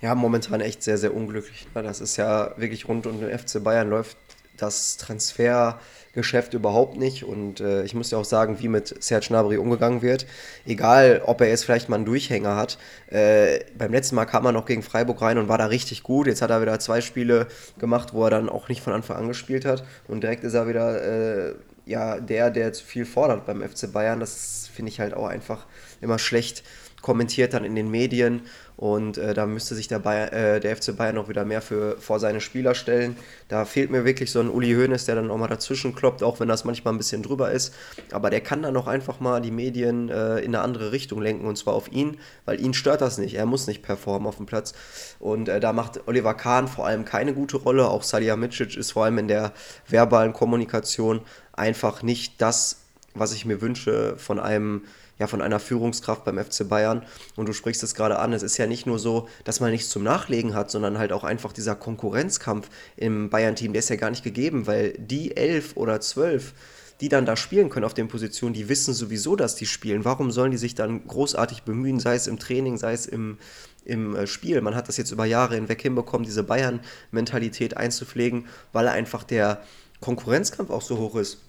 [0.01, 1.65] Ja, momentan echt sehr, sehr unglücklich.
[1.73, 4.17] Das ist ja wirklich rund um den FC Bayern läuft
[4.57, 7.23] das Transfergeschäft überhaupt nicht.
[7.23, 10.25] Und äh, ich muss ja auch sagen, wie mit Serge Gnabry umgegangen wird.
[10.65, 12.77] Egal, ob er jetzt vielleicht mal einen Durchhänger hat.
[13.07, 16.27] Äh, beim letzten Mal kam er noch gegen Freiburg rein und war da richtig gut.
[16.27, 17.47] Jetzt hat er wieder zwei Spiele
[17.79, 19.83] gemacht, wo er dann auch nicht von Anfang an gespielt hat.
[20.07, 24.19] Und direkt ist er wieder äh, ja, der, der zu viel fordert beim FC Bayern.
[24.19, 25.65] Das finde ich halt auch einfach
[26.01, 26.63] immer schlecht
[27.03, 28.41] kommentiert dann in den Medien
[28.75, 31.97] und äh, da müsste sich der, Bayern, äh, der FC Bayern auch wieder mehr für,
[31.99, 33.15] vor seine Spieler stellen.
[33.49, 36.39] Da fehlt mir wirklich so ein Uli Hoeneß, der dann auch mal dazwischen kloppt, auch
[36.39, 37.73] wenn das manchmal ein bisschen drüber ist.
[38.11, 41.45] Aber der kann dann auch einfach mal die Medien äh, in eine andere Richtung lenken
[41.45, 43.35] und zwar auf ihn, weil ihn stört das nicht.
[43.35, 44.73] Er muss nicht performen auf dem Platz.
[45.19, 47.89] Und äh, da macht Oliver Kahn vor allem keine gute Rolle.
[47.89, 49.51] Auch Salihamidzic ist vor allem in der
[49.87, 52.82] verbalen Kommunikation einfach nicht das,
[53.13, 54.83] was ich mir wünsche von einem
[55.19, 57.03] ja, von einer Führungskraft beim FC Bayern.
[57.35, 59.89] Und du sprichst es gerade an, es ist ja nicht nur so, dass man nichts
[59.89, 64.09] zum Nachlegen hat, sondern halt auch einfach dieser Konkurrenzkampf im Bayern-Team, der ist ja gar
[64.09, 66.53] nicht gegeben, weil die elf oder zwölf,
[67.01, 70.05] die dann da spielen können auf den Positionen, die wissen sowieso, dass die spielen.
[70.05, 73.37] Warum sollen die sich dann großartig bemühen, sei es im Training, sei es im,
[73.85, 74.61] im äh, Spiel?
[74.61, 79.63] Man hat das jetzt über Jahre hinweg hinbekommen, diese Bayern-Mentalität einzupflegen, weil einfach der
[80.01, 81.39] Konkurrenzkampf auch so hoch ist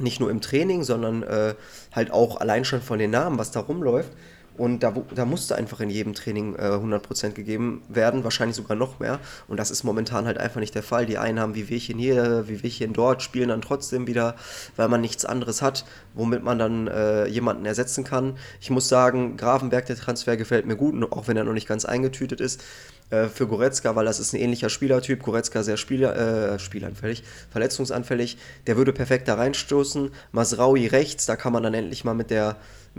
[0.00, 1.54] nicht nur im Training, sondern äh,
[1.92, 4.10] halt auch allein schon von den Namen, was da rumläuft.
[4.58, 8.98] Und da, da musste einfach in jedem Training äh, 100% gegeben werden, wahrscheinlich sogar noch
[8.98, 9.20] mehr.
[9.46, 11.06] Und das ist momentan halt einfach nicht der Fall.
[11.06, 14.34] Die einen haben wie Wehchen hier, wie Wehchen dort, spielen dann trotzdem wieder,
[14.76, 18.36] weil man nichts anderes hat, womit man dann äh, jemanden ersetzen kann.
[18.60, 21.84] Ich muss sagen, Grafenberg, der Transfer gefällt mir gut, auch wenn er noch nicht ganz
[21.84, 22.62] eingetütet ist.
[23.10, 25.22] Äh, für Goretzka, weil das ist ein ähnlicher Spielertyp.
[25.22, 28.36] Goretzka sehr Spieler, äh, spielanfällig, verletzungsanfällig.
[28.66, 30.10] Der würde perfekt da reinstoßen.
[30.32, 32.56] Masraui rechts, da kann man dann endlich mal mit der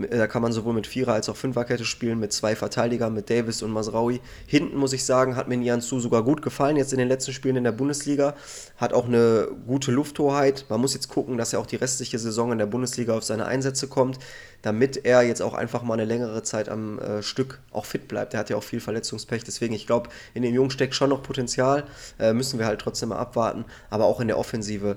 [0.08, 3.62] da kann man sowohl mit Vierer- als auch Fünferkette spielen, mit zwei Verteidigern, mit Davis
[3.62, 4.20] und Masraui.
[4.46, 7.56] Hinten, muss ich sagen, hat mir Nianzu sogar gut gefallen, jetzt in den letzten Spielen
[7.56, 8.34] in der Bundesliga.
[8.76, 10.64] Hat auch eine gute Lufthoheit.
[10.68, 13.46] Man muss jetzt gucken, dass er auch die restliche Saison in der Bundesliga auf seine
[13.46, 14.18] Einsätze kommt,
[14.62, 18.34] damit er jetzt auch einfach mal eine längere Zeit am äh, Stück auch fit bleibt.
[18.34, 21.22] Er hat ja auch viel Verletzungspech, deswegen, ich glaube, in dem Jungen steckt schon noch
[21.22, 21.84] Potenzial.
[22.18, 23.64] Äh, müssen wir halt trotzdem mal abwarten.
[23.90, 24.96] Aber auch in der Offensive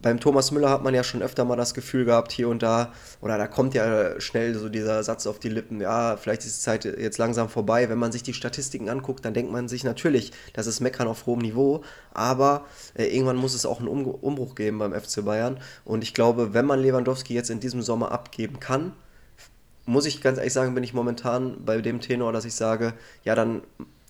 [0.00, 2.92] beim Thomas Müller hat man ja schon öfter mal das Gefühl gehabt, hier und da,
[3.20, 6.62] oder da kommt ja schnell so dieser Satz auf die Lippen, ja, vielleicht ist die
[6.62, 7.88] Zeit jetzt langsam vorbei.
[7.88, 11.26] Wenn man sich die Statistiken anguckt, dann denkt man sich natürlich, das ist Meckern auf
[11.26, 11.82] hohem Niveau,
[12.14, 15.58] aber äh, irgendwann muss es auch einen um Umbruch geben beim FC Bayern.
[15.84, 18.92] Und ich glaube, wenn man Lewandowski jetzt in diesem Sommer abgeben kann,
[19.84, 22.92] muss ich ganz ehrlich sagen, bin ich momentan bei dem Tenor, dass ich sage,
[23.24, 23.62] ja, dann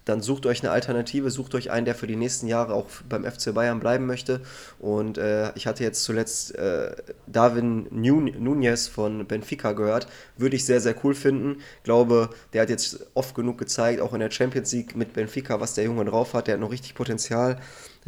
[0.08, 3.24] dann sucht euch eine Alternative, sucht euch einen, der für die nächsten Jahre auch beim
[3.24, 4.40] FC Bayern bleiben möchte.
[4.78, 10.06] Und äh, ich hatte jetzt zuletzt äh, Darwin Nunez von Benfica gehört.
[10.36, 11.60] Würde ich sehr, sehr cool finden.
[11.82, 15.74] Glaube, der hat jetzt oft genug gezeigt, auch in der Champions League mit Benfica, was
[15.74, 16.46] der Junge drauf hat.
[16.46, 17.58] Der hat noch richtig Potenzial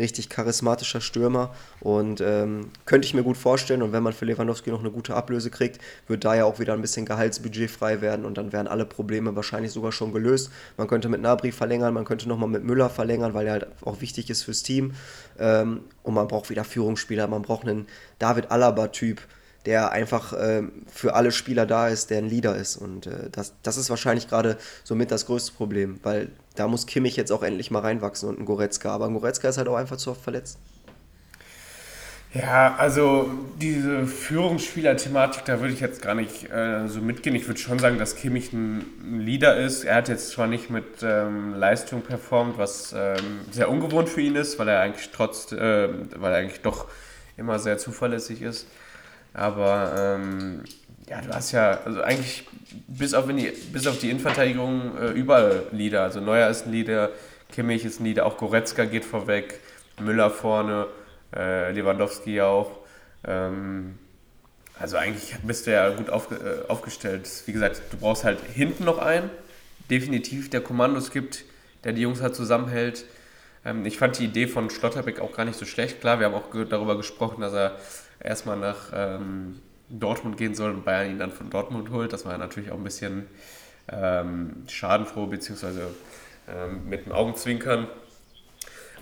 [0.01, 3.83] richtig charismatischer Stürmer und ähm, könnte ich mir gut vorstellen.
[3.83, 6.75] Und wenn man für Lewandowski noch eine gute Ablöse kriegt, wird da ja auch wieder
[6.75, 10.51] ein bisschen Gehaltsbudget frei werden und dann wären alle Probleme wahrscheinlich sogar schon gelöst.
[10.77, 14.01] Man könnte mit Nabri verlängern, man könnte nochmal mit Müller verlängern, weil er halt auch
[14.01, 14.93] wichtig ist fürs Team.
[15.39, 17.87] Ähm, und man braucht wieder Führungsspieler, man braucht einen
[18.19, 19.21] David Alaba-Typ
[19.67, 22.77] der einfach äh, für alle Spieler da ist, der ein Leader ist.
[22.77, 27.17] Und äh, das, das ist wahrscheinlich gerade somit das größte Problem, weil da muss Kimmich
[27.17, 28.91] jetzt auch endlich mal reinwachsen und ein Goretzka.
[28.91, 30.59] Aber ein Goretzka ist halt auch einfach zu oft verletzt.
[32.33, 33.29] Ja, also
[33.61, 37.35] diese Führungsspieler-Thematik, da würde ich jetzt gar nicht äh, so mitgehen.
[37.35, 38.85] Ich würde schon sagen, dass Kimmich ein,
[39.19, 39.83] Leader ist.
[39.83, 44.37] Er hat jetzt zwar nicht mit ähm, Leistung performt, was ähm, sehr ungewohnt für ihn
[44.37, 45.89] ist, weil er eigentlich trotz, äh,
[46.21, 46.87] weil er eigentlich doch
[47.37, 48.69] immer sehr zuverlässig ist.
[49.35, 50.63] Aber ähm,
[51.11, 52.47] ja, du hast ja, also eigentlich
[52.87, 56.05] bis auf, die, bis auf die Innenverteidigung äh, überall Leader.
[56.05, 57.11] Also Neuer ist ein Leader,
[57.51, 59.59] Kimmich ist ein Leader, auch Goretzka geht vorweg,
[60.01, 60.87] Müller vorne,
[61.35, 62.79] äh, Lewandowski auch.
[63.25, 63.99] Ähm,
[64.79, 67.29] also eigentlich bist du ja gut auf, äh, aufgestellt.
[67.45, 69.31] Wie gesagt, du brauchst halt hinten noch einen,
[69.91, 71.45] definitiv, der Kommandos gibt,
[71.83, 73.05] der die Jungs halt zusammenhält.
[73.65, 76.01] Ähm, ich fand die Idee von Schlotterbeck auch gar nicht so schlecht.
[76.01, 77.77] Klar, wir haben auch darüber gesprochen, dass er
[78.21, 82.13] erstmal nach ähm, Dortmund gehen soll und Bayern ihn dann von Dortmund holt.
[82.13, 83.27] Das war natürlich auch ein bisschen
[83.91, 85.95] ähm, schadenfroh, beziehungsweise
[86.49, 87.89] ähm, mit dem Augenzwinkern.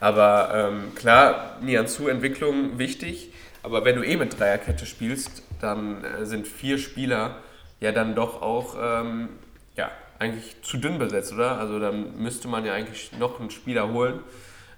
[0.01, 3.33] Aber ähm, klar, Nianzu-Entwicklung wichtig.
[3.63, 7.43] Aber wenn du eh mit Dreierkette spielst, dann äh, sind vier Spieler
[7.81, 9.29] ja dann doch auch ähm,
[9.77, 11.59] ja, eigentlich zu dünn besetzt, oder?
[11.59, 14.21] Also dann müsste man ja eigentlich noch einen Spieler holen.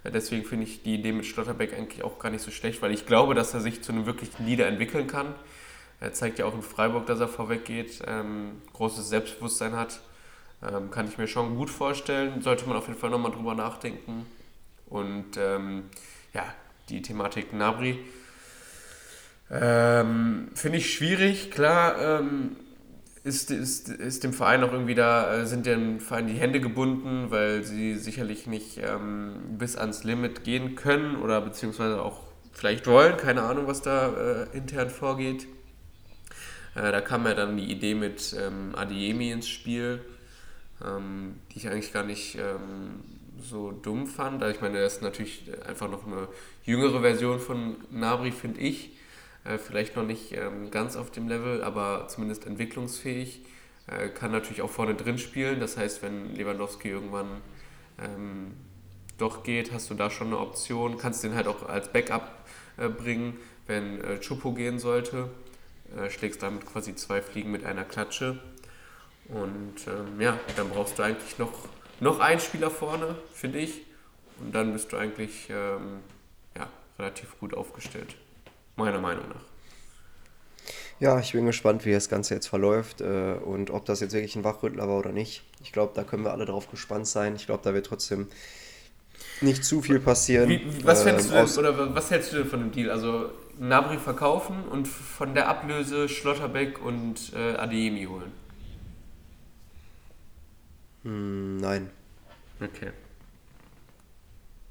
[0.03, 3.05] Deswegen finde ich die Idee mit Stotterbeck eigentlich auch gar nicht so schlecht, weil ich
[3.05, 5.35] glaube, dass er sich zu einem wirklichen Leader entwickeln kann.
[6.01, 10.01] Er zeigt ja auch in Freiburg, dass er vorweg geht, ähm, großes Selbstbewusstsein hat.
[10.63, 12.43] Ähm, kann ich mir schon gut vorstellen.
[12.43, 14.27] Sollte man auf jeden Fall nochmal drüber nachdenken.
[14.87, 15.85] Und ähm,
[16.35, 16.45] ja,
[16.89, 17.99] die Thematik Nabri
[19.51, 21.51] ähm, finde ich schwierig.
[21.51, 22.57] Klar, ähm,
[23.25, 27.27] ist, ist, ist dem Verein auch irgendwie da, äh, sind dem Verein die Hände gebunden,
[27.31, 32.21] weil sie sicherlich nicht ähm, bis ans Limit gehen können oder beziehungsweise auch
[32.53, 35.47] vielleicht wollen, keine Ahnung, was da äh, intern vorgeht.
[36.75, 40.05] Äh, da kam ja dann die Idee mit ähm, Adiemi ins Spiel,
[40.85, 43.01] ähm, die ich eigentlich gar nicht ähm,
[43.43, 44.43] so dumm fand.
[44.43, 46.29] Also ich meine, er ist natürlich einfach noch eine
[46.65, 48.91] jüngere Version von Nabri, finde ich.
[49.45, 53.43] Äh, vielleicht noch nicht ähm, ganz auf dem Level, aber zumindest entwicklungsfähig.
[53.87, 55.61] Äh, kann natürlich auch vorne drin spielen.
[55.61, 57.41] Das heißt, wenn Lewandowski irgendwann
[57.99, 58.53] ähm,
[59.19, 60.99] doch geht, hast du da schon eine Option.
[60.99, 62.31] Kannst den halt auch als Backup
[62.77, 65.31] äh, bringen, wenn äh, Chupo gehen sollte.
[65.97, 68.39] Äh, schlägst damit quasi zwei Fliegen mit einer Klatsche.
[69.29, 71.53] Und ähm, ja, dann brauchst du eigentlich noch,
[72.01, 73.83] noch einen Spieler vorne, finde ich.
[74.39, 76.01] Und dann bist du eigentlich ähm,
[76.57, 78.17] ja, relativ gut aufgestellt.
[78.77, 79.45] Meiner Meinung nach.
[81.01, 84.37] Ja, ich bin gespannt, wie das Ganze jetzt verläuft äh, und ob das jetzt wirklich
[84.37, 85.43] ein Wachrüttler war oder nicht.
[85.63, 87.37] Ich glaube, da können wir alle drauf gespannt sein.
[87.37, 88.29] Ich glaube, da wird trotzdem
[89.41, 90.49] nicht zu viel passieren.
[90.49, 92.91] Wie, was, ähm, du denn, oder was hältst du denn von dem Deal?
[92.91, 98.33] Also Nabri verkaufen und von der Ablöse Schlotterbeck und äh, Adeyemi holen?
[101.03, 101.91] Hm, nein.
[102.59, 102.91] Okay.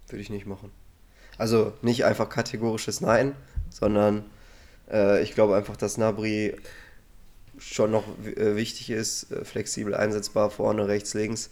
[0.07, 0.71] Würde ich nicht machen.
[1.37, 3.35] Also nicht einfach kategorisches Nein,
[3.69, 4.25] sondern
[4.91, 6.55] äh, ich glaube einfach, dass Nabri
[7.59, 11.51] schon noch äh, wichtig ist, äh, flexibel einsetzbar vorne, rechts, links,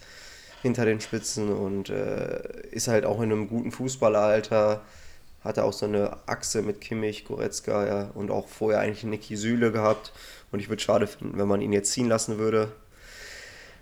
[0.64, 4.82] hinter den Spitzen und äh, ist halt auch in einem guten Fußballeralter.
[5.48, 9.72] Hatte auch so eine Achse mit Kimmich, Goretzka ja, und auch vorher eigentlich Niki Süle
[9.72, 10.12] gehabt.
[10.52, 12.72] Und ich würde schade finden, wenn man ihn jetzt ziehen lassen würde.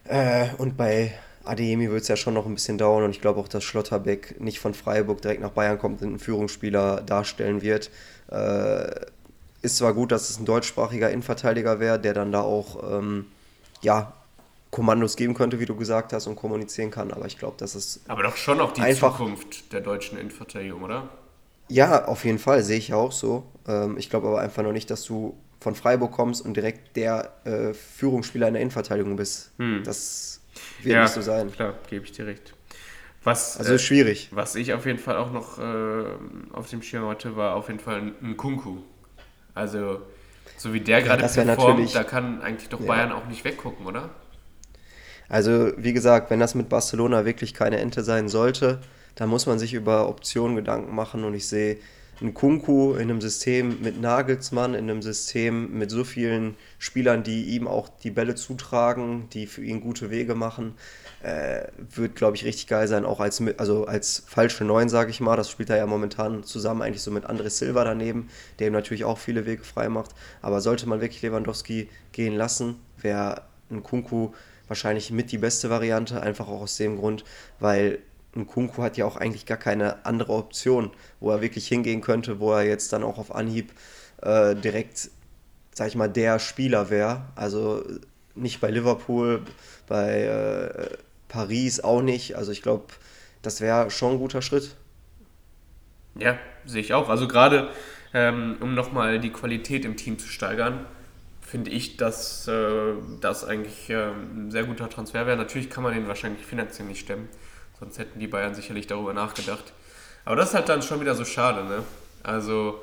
[0.04, 3.40] Äh, und bei Adeyemi wird es ja schon noch ein bisschen dauern und ich glaube
[3.40, 7.90] auch, dass Schlotterbeck nicht von Freiburg direkt nach Bayern kommt und einen Führungsspieler darstellen wird.
[8.30, 9.06] Äh,
[9.62, 13.26] ist zwar gut, dass es ein deutschsprachiger Innenverteidiger wäre, der dann da auch ähm,
[13.82, 14.14] ja,
[14.72, 18.02] Kommandos geben könnte, wie du gesagt hast, und kommunizieren kann, aber ich glaube, das ist.
[18.08, 21.10] Aber doch schon auch die einfach, Zukunft der deutschen Innenverteidigung, oder?
[21.68, 23.52] Ja, auf jeden Fall, sehe ich auch so.
[23.68, 27.32] Ähm, ich glaube aber einfach noch nicht, dass du von Freiburg kommst und direkt der
[27.44, 29.52] äh, Führungsspieler in der Innenverteidigung bist.
[29.58, 29.82] Hm.
[29.84, 30.42] Das
[30.84, 31.52] wird ja, nicht so sein.
[31.52, 32.54] Klar, gebe ich dir recht.
[33.24, 34.30] Was, also äh, schwierig.
[34.32, 36.06] Was ich auf jeden Fall auch noch äh,
[36.54, 38.78] auf dem Schirm hatte, war auf jeden Fall ein Kunku.
[39.56, 40.02] Also,
[40.58, 43.16] so wie der gerade performt, da kann eigentlich doch Bayern ja.
[43.16, 44.12] auch nicht weggucken, oder?
[45.28, 48.82] Also, wie gesagt, wenn das mit Barcelona wirklich keine Ente sein sollte,
[49.16, 51.78] dann muss man sich über Optionen Gedanken machen und ich sehe
[52.22, 57.44] ein Kunku in einem System mit Nagelsmann, in einem System mit so vielen Spielern, die
[57.56, 60.76] ihm auch die Bälle zutragen, die für ihn gute Wege machen,
[61.24, 63.04] äh, wird, glaube ich, richtig geil sein.
[63.04, 65.36] Auch als, also als falsche Neun, sage ich mal.
[65.36, 69.04] Das spielt er ja momentan zusammen eigentlich so mit André Silva daneben, der ihm natürlich
[69.04, 70.12] auch viele Wege frei macht.
[70.42, 74.32] Aber sollte man wirklich Lewandowski gehen lassen, wäre ein Kunku
[74.68, 77.24] wahrscheinlich mit die beste Variante, einfach auch aus dem Grund,
[77.60, 78.00] weil
[78.36, 82.40] ein Kunku hat ja auch eigentlich gar keine andere Option, wo er wirklich hingehen könnte,
[82.40, 83.72] wo er jetzt dann auch auf Anhieb
[84.22, 85.10] äh, direkt,
[85.74, 87.24] sag ich mal, der Spieler wäre.
[87.36, 87.84] Also
[88.36, 89.42] nicht bei Liverpool,
[89.88, 90.98] bei äh,
[91.30, 92.36] Paris auch nicht.
[92.36, 92.86] Also ich glaube,
[93.42, 94.76] das wäre schon ein guter Schritt.
[96.18, 97.10] Ja, sehe ich auch.
[97.10, 97.70] Also gerade
[98.14, 100.86] ähm, um nochmal die Qualität im Team zu steigern,
[101.42, 105.38] finde ich, dass äh, das eigentlich äh, ein sehr guter Transfer wäre.
[105.38, 107.30] Natürlich kann man den wahrscheinlich finanziell nicht stemmen.
[107.80, 109.74] Sonst hätten die Bayern sicherlich darüber nachgedacht.
[110.24, 111.84] Aber das ist halt dann schon wieder so schade, ne?
[112.24, 112.82] Also,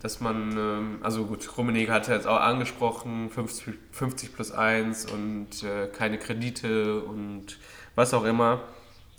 [0.00, 5.10] dass man, ähm, also gut, Rummenigge hat ja jetzt auch angesprochen, 50, 50 plus 1
[5.10, 7.58] und äh, keine Kredite und
[7.94, 8.62] was auch immer.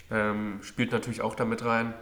[0.09, 1.93] Ähm, spielt natürlich auch damit rein.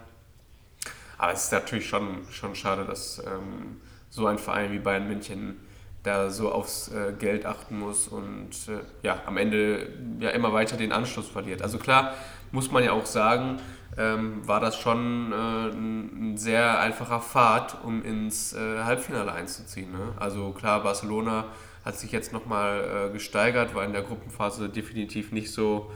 [1.18, 5.58] Aber es ist natürlich schon, schon schade, dass ähm, so ein Verein wie Bayern München
[6.04, 10.78] da so aufs äh, Geld achten muss und äh, ja, am Ende ja immer weiter
[10.78, 11.62] den Anschluss verliert.
[11.62, 12.14] Also klar,
[12.52, 13.60] muss man ja auch sagen,
[13.98, 19.92] ähm, war das schon äh, ein, sehr einfacher Pfad, um ins äh, Halbfinale einzuziehen.
[19.92, 20.14] Ne?
[20.20, 21.46] Also klar, Barcelona
[21.84, 25.92] hat sich jetzt nochmal äh, gesteigert, war in der Gruppenphase definitiv nicht so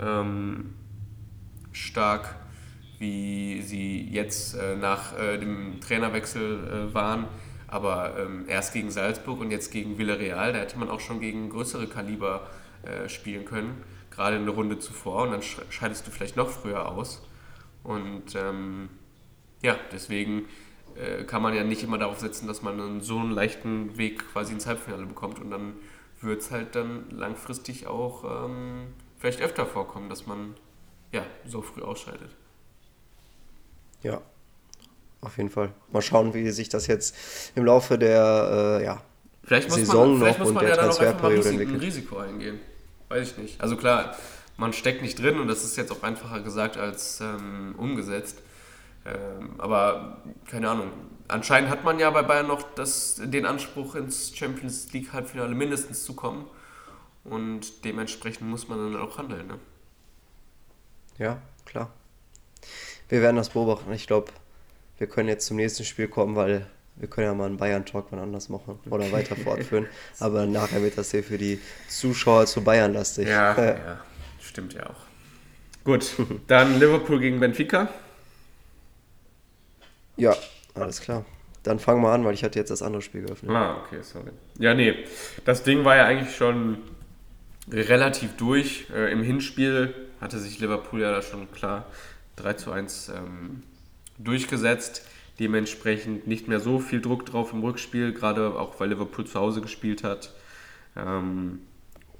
[0.00, 0.74] ähm,
[1.72, 2.34] stark,
[2.98, 7.26] wie sie jetzt äh, nach äh, dem Trainerwechsel äh, waren.
[7.68, 11.50] Aber ähm, erst gegen Salzburg und jetzt gegen Villarreal, da hätte man auch schon gegen
[11.50, 12.46] größere Kaliber
[13.08, 13.82] spielen können
[14.14, 17.22] gerade eine Runde zuvor und dann scheidest du vielleicht noch früher aus.
[17.82, 18.88] Und ähm,
[19.62, 20.46] ja, deswegen
[20.96, 24.30] äh, kann man ja nicht immer darauf setzen, dass man einen so einen leichten Weg
[24.32, 25.74] quasi ins Halbfinale bekommt und dann
[26.20, 28.86] wird es halt dann langfristig auch ähm,
[29.18, 30.54] vielleicht öfter vorkommen, dass man
[31.12, 32.30] ja so früh ausscheidet.
[34.02, 34.20] Ja,
[35.20, 35.72] auf jeden Fall.
[35.90, 39.02] Mal schauen, wie sich das jetzt im Laufe der äh, ja,
[39.42, 41.76] vielleicht Saison man, noch und der Transferperiode entwickelt.
[41.76, 42.60] Ein Risiko eingehen.
[43.14, 43.60] Weiß ich nicht.
[43.60, 44.16] Also klar,
[44.56, 48.42] man steckt nicht drin und das ist jetzt auch einfacher gesagt als ähm, umgesetzt.
[49.06, 50.90] Ähm, aber keine Ahnung.
[51.28, 56.04] Anscheinend hat man ja bei Bayern noch das, den Anspruch, ins Champions League Halbfinale mindestens
[56.04, 56.46] zu kommen.
[57.22, 59.46] Und dementsprechend muss man dann auch handeln.
[59.46, 59.58] Ne?
[61.16, 61.92] Ja, klar.
[63.08, 63.92] Wir werden das beobachten.
[63.92, 64.32] Ich glaube,
[64.98, 68.20] wir können jetzt zum nächsten Spiel kommen, weil wir können ja mal einen Bayern-Talk wann
[68.20, 69.86] anders machen oder weiter fortführen.
[70.20, 73.28] Aber nachher wird das hier für die Zuschauer zu Bayern lastig.
[73.28, 73.78] Ja, äh.
[73.78, 74.00] ja,
[74.40, 75.04] stimmt ja auch.
[75.84, 76.12] Gut,
[76.46, 77.88] dann Liverpool gegen Benfica.
[80.16, 80.34] Ja,
[80.74, 81.24] alles klar.
[81.64, 83.50] Dann fangen wir an, weil ich hatte jetzt das andere Spiel geöffnet.
[83.50, 84.30] Ah, okay, sorry.
[84.58, 84.94] Ja, nee,
[85.44, 86.78] das Ding war ja eigentlich schon
[87.70, 88.86] relativ durch.
[88.94, 91.86] Äh, Im Hinspiel hatte sich Liverpool ja da schon klar
[92.36, 93.62] 3 zu 1 ähm,
[94.18, 95.06] durchgesetzt.
[95.38, 99.60] Dementsprechend nicht mehr so viel Druck drauf im Rückspiel, gerade auch weil Liverpool zu Hause
[99.60, 100.32] gespielt hat.
[100.96, 101.60] Ähm,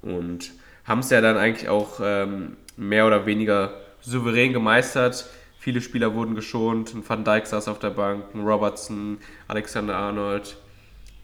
[0.01, 0.51] und
[0.83, 5.29] haben es ja dann eigentlich auch ähm, mehr oder weniger souverän gemeistert.
[5.59, 6.93] Viele Spieler wurden geschont.
[6.93, 10.57] Ein Van Dijk saß auf der Bank, ein Robertson, Alexander Arnold,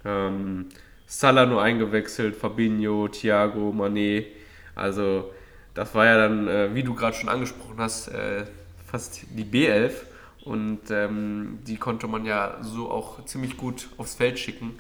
[0.04, 0.68] ähm,
[1.06, 4.28] Salah nur eingewechselt, Fabinho, Thiago, Mané.
[4.76, 5.32] Also
[5.74, 8.46] das war ja dann, äh, wie du gerade schon angesprochen hast, äh,
[8.90, 9.92] fast die B11.
[10.44, 14.80] Und ähm, die konnte man ja so auch ziemlich gut aufs Feld schicken.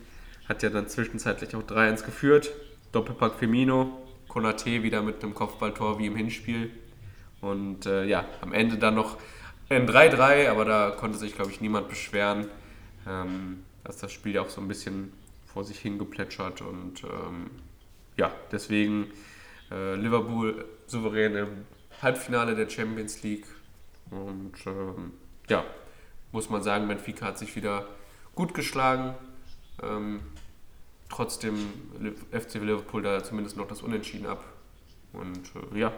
[0.49, 2.51] Hat ja dann zwischenzeitlich auch 3-1 geführt.
[2.91, 6.71] Doppelpack Firmino, Konate wieder mit einem Kopfballtor wie im Hinspiel.
[7.41, 9.17] Und äh, ja, am Ende dann noch
[9.69, 12.47] ein 3-3, aber da konnte sich, glaube ich, niemand beschweren.
[13.07, 15.13] Ähm, dass das Spiel ja auch so ein bisschen
[15.45, 16.61] vor sich hingeplätschert.
[16.61, 17.49] Und ähm,
[18.17, 19.07] ja, deswegen
[19.71, 21.47] äh, Liverpool souverän im
[22.01, 23.45] Halbfinale der Champions League.
[24.09, 25.13] Und ähm,
[25.49, 25.63] ja,
[26.31, 27.85] muss man sagen, Benfica hat sich wieder
[28.35, 29.15] gut geschlagen.
[29.83, 30.21] Ähm,
[31.09, 31.55] trotzdem
[32.31, 34.43] FC Liverpool da zumindest noch das Unentschieden ab.
[35.13, 35.93] Und äh, ja.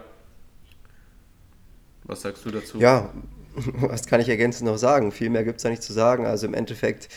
[2.05, 2.79] Was sagst du dazu?
[2.79, 3.13] Ja,
[3.55, 5.11] was kann ich ergänzend noch sagen?
[5.11, 6.25] Viel mehr gibt es da nicht zu sagen.
[6.25, 7.09] Also im Endeffekt,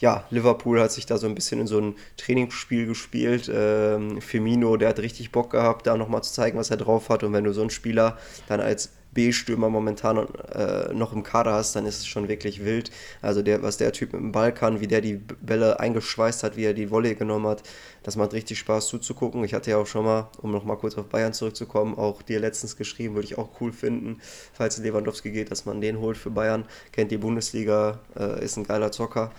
[0.00, 3.50] ja, Liverpool hat sich da so ein bisschen in so ein Trainingsspiel gespielt.
[3.52, 7.22] Ähm, Firmino, der hat richtig Bock gehabt, da nochmal zu zeigen, was er drauf hat.
[7.22, 8.18] Und wenn du so einen Spieler
[8.48, 10.18] dann als B-Stürmer momentan
[10.52, 12.90] äh, noch im Kader hast, dann ist es schon wirklich wild.
[13.22, 16.56] Also der, was der Typ mit dem Ball kann, wie der die Bälle eingeschweißt hat,
[16.56, 17.62] wie er die Volley genommen hat,
[18.02, 19.44] das macht richtig Spaß zuzugucken.
[19.44, 22.76] Ich hatte ja auch schon mal, um nochmal kurz auf Bayern zurückzukommen, auch dir letztens
[22.76, 24.20] geschrieben, würde ich auch cool finden,
[24.52, 26.64] falls Lewandowski geht, dass man den holt für Bayern.
[26.92, 29.32] Kennt die Bundesliga, äh, ist ein geiler Zocker.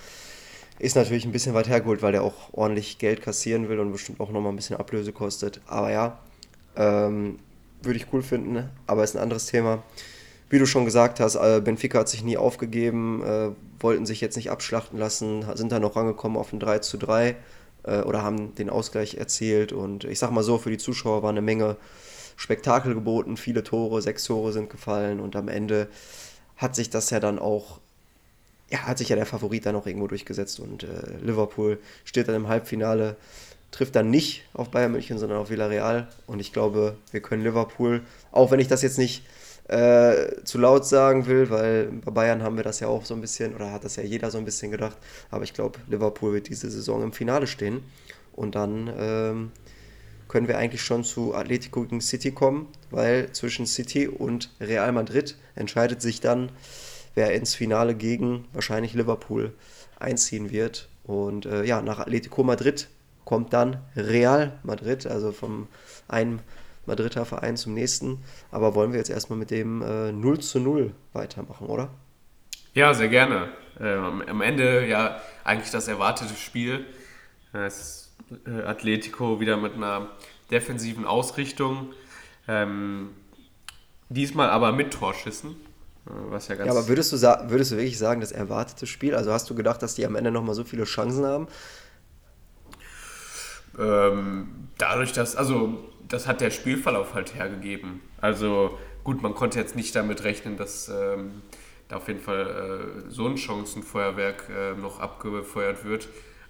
[0.78, 4.20] Ist natürlich ein bisschen weit hergeholt, weil der auch ordentlich Geld kassieren will und bestimmt
[4.20, 5.62] auch nochmal ein bisschen Ablöse kostet.
[5.68, 6.20] Aber ja,
[6.76, 7.40] ähm,
[7.86, 9.84] würde ich cool finden, aber ist ein anderes Thema.
[10.50, 14.36] Wie du schon gesagt hast, äh, Benfica hat sich nie aufgegeben, äh, wollten sich jetzt
[14.36, 17.36] nicht abschlachten lassen, sind dann noch rangekommen auf ein 3 zu 3
[17.84, 19.74] äh, oder haben den Ausgleich erzielt.
[19.74, 21.78] Und ich sag mal so, für die Zuschauer war eine Menge
[22.38, 25.88] Spektakel geboten, viele Tore, sechs Tore sind gefallen und am Ende
[26.58, 27.80] hat sich das ja dann auch,
[28.70, 32.36] ja, hat sich ja der Favorit dann auch irgendwo durchgesetzt und äh, Liverpool steht dann
[32.36, 33.16] im Halbfinale
[33.76, 36.08] trifft dann nicht auf Bayern München, sondern auf Villarreal.
[36.28, 39.24] Und ich glaube, wir können Liverpool, auch wenn ich das jetzt nicht
[39.68, 43.20] äh, zu laut sagen will, weil bei Bayern haben wir das ja auch so ein
[43.20, 44.96] bisschen, oder hat das ja jeder so ein bisschen gedacht.
[45.30, 47.84] Aber ich glaube, Liverpool wird diese Saison im Finale stehen.
[48.32, 49.52] Und dann ähm,
[50.30, 55.36] können wir eigentlich schon zu Atletico gegen City kommen, weil zwischen City und Real Madrid
[55.56, 56.50] entscheidet sich dann,
[57.14, 59.54] wer ins Finale gegen wahrscheinlich Liverpool
[60.00, 60.88] einziehen wird.
[61.04, 62.88] Und äh, ja, nach Atletico Madrid
[63.26, 65.68] kommt dann Real Madrid, also vom
[66.08, 66.42] einen
[66.86, 68.24] Madrider Verein zum nächsten.
[68.52, 71.90] Aber wollen wir jetzt erstmal mit dem äh, 0 zu 0 weitermachen, oder?
[72.74, 73.50] Ja, sehr gerne.
[73.80, 76.86] Ähm, am Ende ja eigentlich das erwartete Spiel.
[77.54, 78.14] Das
[78.46, 80.10] äh, Atletico wieder mit einer
[80.52, 81.94] defensiven Ausrichtung.
[82.48, 83.10] Ähm,
[84.10, 85.52] diesmal aber mit Torschüssen.
[86.06, 89.16] Äh, was ja, ganz ja, aber würdest du, würdest du wirklich sagen, das erwartete Spiel?
[89.16, 91.48] Also hast du gedacht, dass die am Ende nochmal so viele Chancen haben?
[93.78, 98.02] Ähm, dadurch, dass, also das hat der Spielverlauf halt hergegeben.
[98.22, 101.42] Also gut, man konnte jetzt nicht damit rechnen, dass ähm,
[101.88, 106.08] da auf jeden Fall äh, so ein Chancenfeuerwerk äh, noch abgefeuert wird.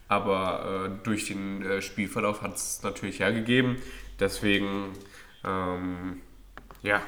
[0.07, 3.77] Aber äh, durch den äh, Spielverlauf hat es natürlich hergegeben.
[4.19, 4.93] Deswegen,
[5.43, 6.21] ähm,
[6.83, 7.01] ja,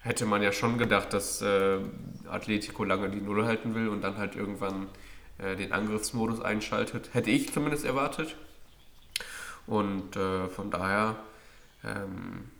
[0.00, 1.78] hätte man ja schon gedacht, dass äh,
[2.28, 4.88] Atletico lange die Null halten will und dann halt irgendwann
[5.38, 7.10] äh, den Angriffsmodus einschaltet.
[7.12, 8.36] Hätte ich zumindest erwartet.
[9.68, 11.16] Und äh, von daher,
[11.84, 12.50] ähm,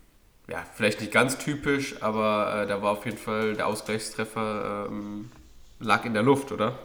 [0.47, 5.31] ja, vielleicht nicht ganz typisch, aber äh, da war auf jeden Fall der Ausgleichstreffer ähm,
[5.79, 6.77] lag in der Luft, oder?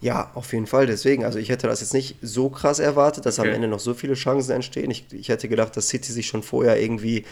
[0.00, 0.86] Ja, auf jeden Fall.
[0.86, 3.48] Deswegen, also ich hätte das jetzt nicht so krass erwartet, dass okay.
[3.48, 4.90] am Ende noch so viele Chancen entstehen.
[4.90, 7.24] Ich, ich hätte gedacht, dass City sich schon vorher irgendwie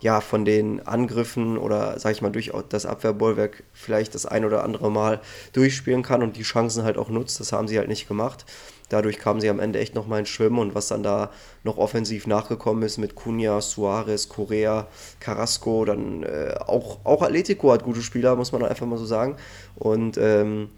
[0.00, 4.62] ja, von den Angriffen oder, sag ich mal, durch das Abwehrbollwerk vielleicht das ein oder
[4.62, 5.20] andere Mal
[5.52, 7.40] durchspielen kann und die Chancen halt auch nutzt.
[7.40, 8.44] Das haben sie halt nicht gemacht.
[8.88, 11.30] Dadurch kamen sie am Ende echt nochmal ins Schwimmen und was dann da
[11.62, 14.86] noch offensiv nachgekommen ist mit Cunha, Suarez, Correa,
[15.20, 19.36] Carrasco, dann äh, auch, auch Atletico hat gute Spieler, muss man einfach mal so sagen.
[19.74, 20.70] Und ähm,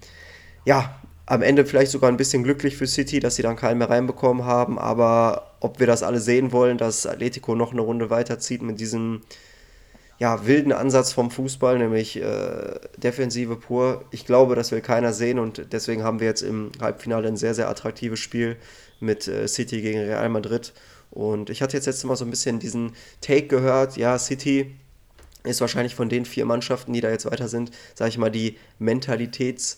[0.65, 1.01] ja,
[1.31, 4.45] am Ende vielleicht sogar ein bisschen glücklich für City, dass sie dann keinen mehr reinbekommen
[4.45, 4.81] haben.
[4.81, 9.21] Aber ob wir das alle sehen wollen, dass Atletico noch eine Runde weiterzieht mit diesem
[10.19, 15.39] ja, wilden Ansatz vom Fußball, nämlich äh, Defensive pur, ich glaube, das will keiner sehen
[15.39, 18.57] und deswegen haben wir jetzt im Halbfinale ein sehr, sehr attraktives Spiel
[18.99, 20.73] mit äh, City gegen Real Madrid.
[21.13, 24.75] Und ich hatte jetzt letztes Mal so ein bisschen diesen Take gehört, ja, City
[25.45, 28.59] ist wahrscheinlich von den vier Mannschaften, die da jetzt weiter sind, sage ich mal, die
[28.81, 29.77] Mentalitäts-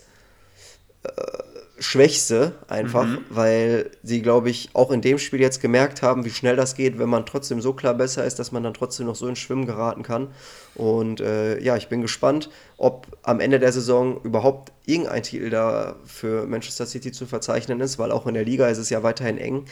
[1.82, 3.24] Schwächste einfach, mhm.
[3.28, 6.98] weil sie, glaube ich, auch in dem Spiel jetzt gemerkt haben, wie schnell das geht,
[6.98, 9.66] wenn man trotzdem so klar besser ist, dass man dann trotzdem noch so ins Schwimmen
[9.66, 10.28] geraten kann.
[10.74, 15.96] Und äh, ja, ich bin gespannt, ob am Ende der Saison überhaupt irgendein Titel da
[16.04, 19.38] für Manchester City zu verzeichnen ist, weil auch in der Liga ist es ja weiterhin
[19.38, 19.64] eng.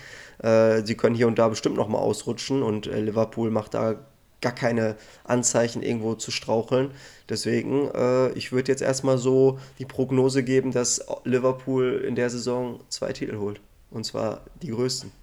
[0.42, 3.94] Äh, sie können hier und da bestimmt noch mal ausrutschen und äh, Liverpool macht da
[4.40, 6.90] gar keine Anzeichen, irgendwo zu straucheln.
[7.28, 12.80] Deswegen, äh, ich würde jetzt erstmal so die Prognose geben, dass Liverpool in der Saison
[12.88, 13.60] zwei Titel holt.
[13.90, 15.12] Und zwar die größten.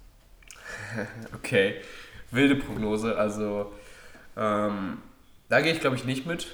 [1.34, 1.76] Okay,
[2.30, 3.16] wilde Prognose.
[3.16, 3.72] Also,
[4.36, 4.98] ähm,
[5.48, 6.46] da gehe ich glaube ich nicht mit.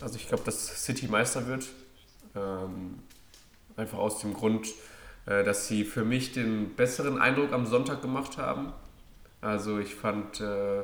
[0.00, 1.66] Also, ich glaube, dass City Meister wird.
[2.34, 3.00] Ähm,
[3.76, 4.68] einfach aus dem Grund,
[5.26, 8.72] äh, dass sie für mich den besseren Eindruck am Sonntag gemacht haben.
[9.42, 10.40] Also, ich fand.
[10.40, 10.82] Äh,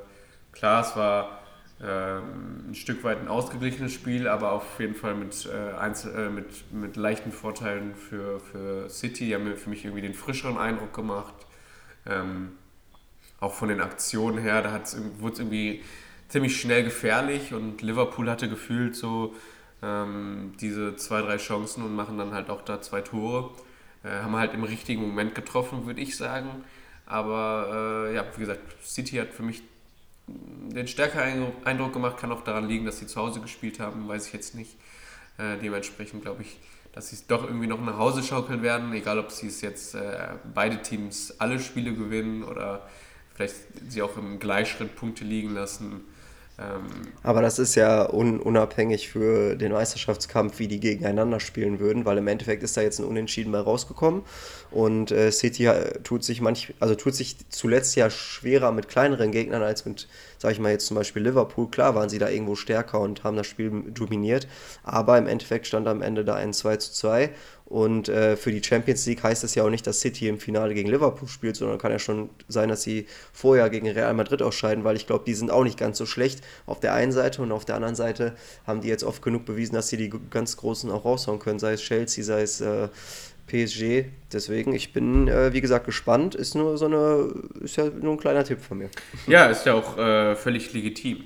[0.54, 1.40] Klar, es war
[1.82, 6.30] ähm, ein Stück weit ein ausgeglichenes Spiel, aber auf jeden Fall mit, äh, Einzel äh,
[6.30, 9.26] mit, mit leichten Vorteilen für, für City.
[9.26, 11.34] Die haben für mich irgendwie den frischeren Eindruck gemacht.
[12.06, 12.52] Ähm,
[13.40, 14.80] auch von den Aktionen her, da
[15.18, 15.82] wurde es irgendwie
[16.28, 19.34] ziemlich schnell gefährlich und Liverpool hatte gefühlt so
[19.82, 23.50] ähm, diese zwei, drei Chancen und machen dann halt auch da zwei Tore.
[24.04, 26.64] Äh, haben halt im richtigen Moment getroffen, würde ich sagen.
[27.06, 29.62] Aber äh, ja, wie gesagt, City hat für mich
[30.26, 32.16] den stärkeren Eindruck gemacht.
[32.16, 34.76] Kann auch daran liegen, dass sie zu Hause gespielt haben, weiß ich jetzt nicht.
[35.38, 36.58] Äh, dementsprechend glaube ich,
[36.92, 39.94] dass sie es doch irgendwie noch nach Hause schaukeln werden, egal ob sie es jetzt
[39.94, 42.88] äh, beide Teams alle Spiele gewinnen oder
[43.34, 43.56] vielleicht
[43.88, 46.02] sie auch im Gleichschritt Punkte liegen lassen.
[46.56, 52.04] Ähm, Aber das ist ja un unabhängig für den Meisterschaftskampf, wie die gegeneinander spielen würden,
[52.04, 54.22] weil im Endeffekt ist da jetzt ein Unentschieden mal rausgekommen.
[54.70, 59.32] Und äh, City äh, tut sich manch, also tut sich zuletzt ja schwerer mit kleineren
[59.32, 60.08] Gegnern als mit,
[60.44, 61.70] sag ich mal jetzt zum Beispiel Liverpool.
[61.70, 64.46] Klar waren sie da irgendwo stärker und haben das Spiel dominiert,
[64.82, 67.30] aber im Endeffekt stand am Ende da ein 2 zu 2
[67.64, 70.74] und äh, für die Champions League heißt es ja auch nicht, dass City im Finale
[70.74, 74.84] gegen Liverpool spielt, sondern kann ja schon sein, dass sie vorher gegen Real Madrid ausscheiden,
[74.84, 77.50] weil ich glaube, die sind auch nicht ganz so schlecht auf der einen Seite und
[77.50, 78.36] auf der anderen Seite
[78.66, 81.72] haben die jetzt oft genug bewiesen, dass sie die ganz Großen auch raushauen können, sei
[81.72, 82.88] es Chelsea, sei es äh,
[83.46, 84.06] PSG.
[84.32, 86.34] Deswegen, ich bin, äh, wie gesagt, gespannt.
[86.34, 88.90] Ist nur so eine, ist ja nur ein kleiner Tipp von mir.
[89.26, 91.24] Ja, ist ja auch äh, völlig legitim.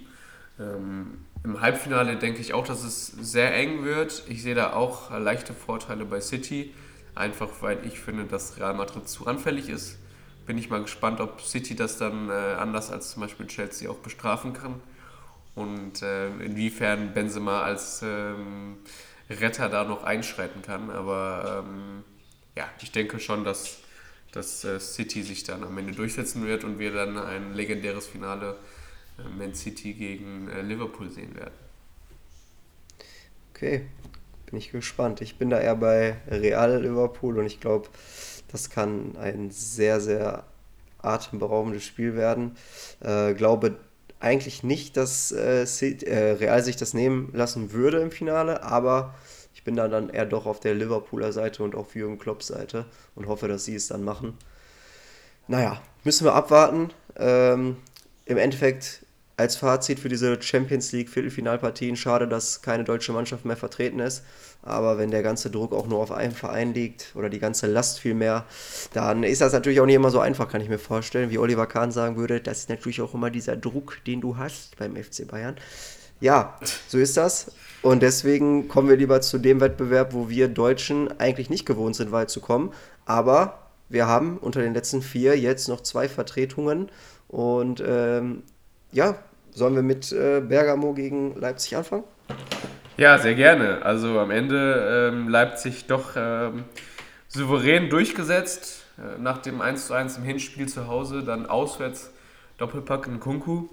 [0.58, 4.24] Ähm, Im Halbfinale denke ich auch, dass es sehr eng wird.
[4.28, 6.74] Ich sehe da auch leichte Vorteile bei City,
[7.14, 9.98] einfach weil ich finde, dass Real Madrid zu anfällig ist.
[10.46, 13.98] Bin ich mal gespannt, ob City das dann äh, anders als zum Beispiel Chelsea auch
[13.98, 14.80] bestrafen kann
[15.58, 18.76] und äh, inwiefern Benzema als ähm,
[19.30, 20.90] Retter da noch einschreiten kann.
[20.90, 22.04] Aber ähm,
[22.56, 23.78] ja, ich denke schon, dass,
[24.32, 28.56] dass äh, City sich dann am Ende durchsetzen wird und wir dann ein legendäres Finale
[29.18, 31.54] äh, Man City gegen äh, Liverpool sehen werden.
[33.54, 33.86] Okay,
[34.46, 35.20] bin ich gespannt.
[35.20, 37.88] Ich bin da eher bei Real Liverpool und ich glaube,
[38.50, 40.44] das kann ein sehr, sehr
[40.98, 42.56] atemberaubendes Spiel werden.
[43.00, 43.78] Äh, glaube
[44.20, 49.14] eigentlich nicht, dass äh, äh, Real sich das nehmen lassen würde im Finale, aber
[49.54, 52.86] ich bin da dann eher doch auf der Liverpooler Seite und auf Jürgen Klopps Seite
[53.14, 54.34] und hoffe, dass sie es dann machen.
[55.46, 56.90] Naja, müssen wir abwarten.
[57.16, 57.76] Ähm,
[58.24, 59.04] Im Endeffekt
[59.36, 64.24] als Fazit für diese Champions League Viertelfinalpartien schade, dass keine deutsche Mannschaft mehr vertreten ist.
[64.68, 67.98] Aber wenn der ganze Druck auch nur auf einem Verein liegt oder die ganze Last
[67.98, 68.44] vielmehr,
[68.92, 71.30] dann ist das natürlich auch nicht immer so einfach, kann ich mir vorstellen.
[71.30, 74.76] Wie Oliver Kahn sagen würde, das ist natürlich auch immer dieser Druck, den du hast
[74.76, 75.56] beim FC Bayern.
[76.20, 76.58] Ja,
[76.88, 77.52] so ist das.
[77.82, 82.12] Und deswegen kommen wir lieber zu dem Wettbewerb, wo wir Deutschen eigentlich nicht gewohnt sind,
[82.12, 82.72] weit zu kommen.
[83.06, 83.58] Aber
[83.88, 86.90] wir haben unter den letzten vier jetzt noch zwei Vertretungen.
[87.28, 88.42] Und ähm,
[88.90, 89.16] ja,
[89.58, 92.04] Sollen wir mit äh, Bergamo gegen Leipzig anfangen?
[92.98, 93.82] Ja, sehr gerne.
[93.82, 96.64] Also am Ende ähm, Leipzig doch ähm,
[97.28, 98.86] souverän durchgesetzt.
[98.98, 102.10] Äh, nach dem 1:1 im Hinspiel zu Hause, dann auswärts
[102.58, 103.68] Doppelpack in Kunku.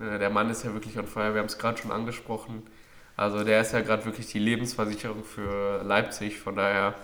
[0.00, 2.64] Äh, der Mann ist ja wirklich on fire, wir haben es gerade schon angesprochen.
[3.16, 6.94] Also der ist ja gerade wirklich die Lebensversicherung für Leipzig, von daher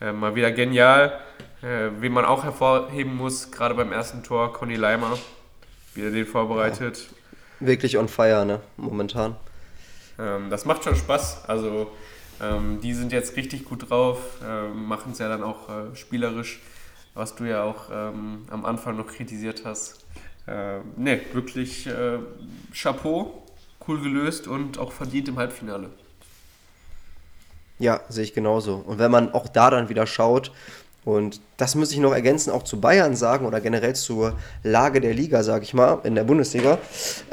[0.00, 1.20] äh, mal wieder genial.
[1.60, 5.18] Äh, wen man auch hervorheben muss, gerade beim ersten Tor, Conny Leimer,
[5.94, 7.08] wie er den vorbereitet.
[7.60, 7.66] Ja.
[7.66, 9.36] Wirklich on fire, ne, momentan.
[10.20, 11.44] Ähm, das macht schon Spaß.
[11.46, 11.90] Also
[12.40, 16.60] ähm, die sind jetzt richtig gut drauf, äh, machen es ja dann auch äh, spielerisch,
[17.14, 20.04] was du ja auch ähm, am Anfang noch kritisiert hast.
[20.46, 22.18] Äh, ne, wirklich äh,
[22.74, 23.42] Chapeau,
[23.86, 25.90] cool gelöst und auch verdient im Halbfinale.
[27.78, 28.76] Ja, sehe ich genauso.
[28.86, 30.52] Und wenn man auch da dann wieder schaut,
[31.04, 35.14] und das muss ich noch ergänzen, auch zu Bayern sagen oder generell zur Lage der
[35.14, 36.78] Liga, sage ich mal, in der Bundesliga.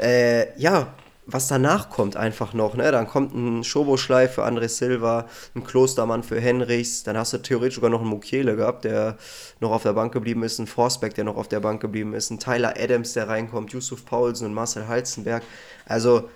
[0.00, 0.94] Äh, ja,
[1.30, 2.90] was danach kommt einfach noch, ne?
[2.90, 7.74] Dann kommt ein Schoboschlei für André Silva, ein Klostermann für Henrichs, dann hast du theoretisch
[7.74, 9.18] sogar noch einen Mukiele gehabt, der
[9.60, 12.30] noch auf der Bank geblieben ist, ein Forsbeck, der noch auf der Bank geblieben ist,
[12.30, 15.42] ein Tyler Adams, der reinkommt, Yusuf Paulsen und Marcel Halzenberg.
[15.84, 16.30] Also,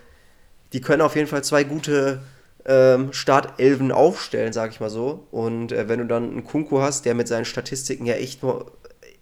[0.75, 2.21] die können auf jeden Fall zwei gute
[2.67, 5.27] ähm, Startelfen aufstellen, sag ich mal so.
[5.31, 8.73] Und äh, wenn du dann einen Kunku hast, der mit seinen Statistiken ja echt nur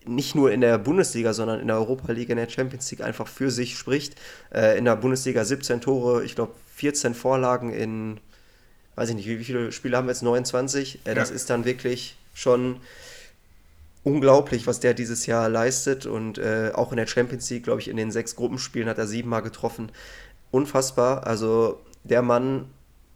[0.07, 3.28] nicht nur in der Bundesliga, sondern in der Europa League, in der Champions League einfach
[3.28, 4.14] für sich spricht.
[4.53, 8.18] Äh, in der Bundesliga 17 Tore, ich glaube 14 Vorlagen in,
[8.94, 10.22] weiß ich nicht, wie viele Spiele haben wir jetzt?
[10.22, 11.01] 29.
[11.05, 12.76] Äh, das ist dann wirklich schon
[14.03, 16.07] unglaublich, was der dieses Jahr leistet.
[16.07, 19.07] Und äh, auch in der Champions League, glaube ich, in den sechs Gruppenspielen hat er
[19.07, 19.92] siebenmal getroffen.
[20.51, 21.26] Unfassbar.
[21.26, 22.66] Also der Mann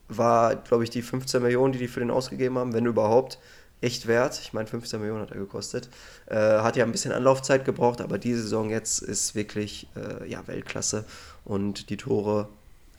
[0.09, 3.39] war, glaube ich, die 15 Millionen, die die für den ausgegeben haben, wenn überhaupt
[3.85, 4.41] echt wert.
[4.43, 5.89] Ich meine, 15 Millionen hat er gekostet.
[6.27, 10.47] Äh, hat ja ein bisschen Anlaufzeit gebraucht, aber diese Saison jetzt ist wirklich äh, ja,
[10.47, 11.05] Weltklasse.
[11.45, 12.49] Und die Tore,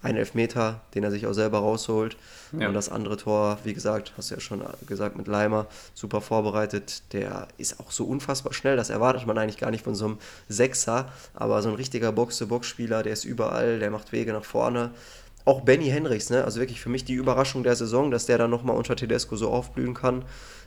[0.04, 2.16] ein Elfmeter, den er sich auch selber rausholt.
[2.58, 2.68] Ja.
[2.68, 5.66] Und das andere Tor, wie gesagt, hast du ja schon gesagt, mit Leimer,
[5.96, 7.02] super vorbereitet.
[7.12, 10.18] Der ist auch so unfassbar schnell, das erwartet man eigentlich gar nicht von so einem
[10.48, 11.12] Sechser.
[11.34, 14.92] Aber so ein richtiger Box-to-Box-Spieler, der ist überall, der macht Wege nach vorne
[15.46, 16.44] auch Benny Henrichs, ne?
[16.44, 19.52] also wirklich für mich die Überraschung der Saison, dass der dann nochmal unter Tedesco so
[19.52, 20.26] aufblühen kann.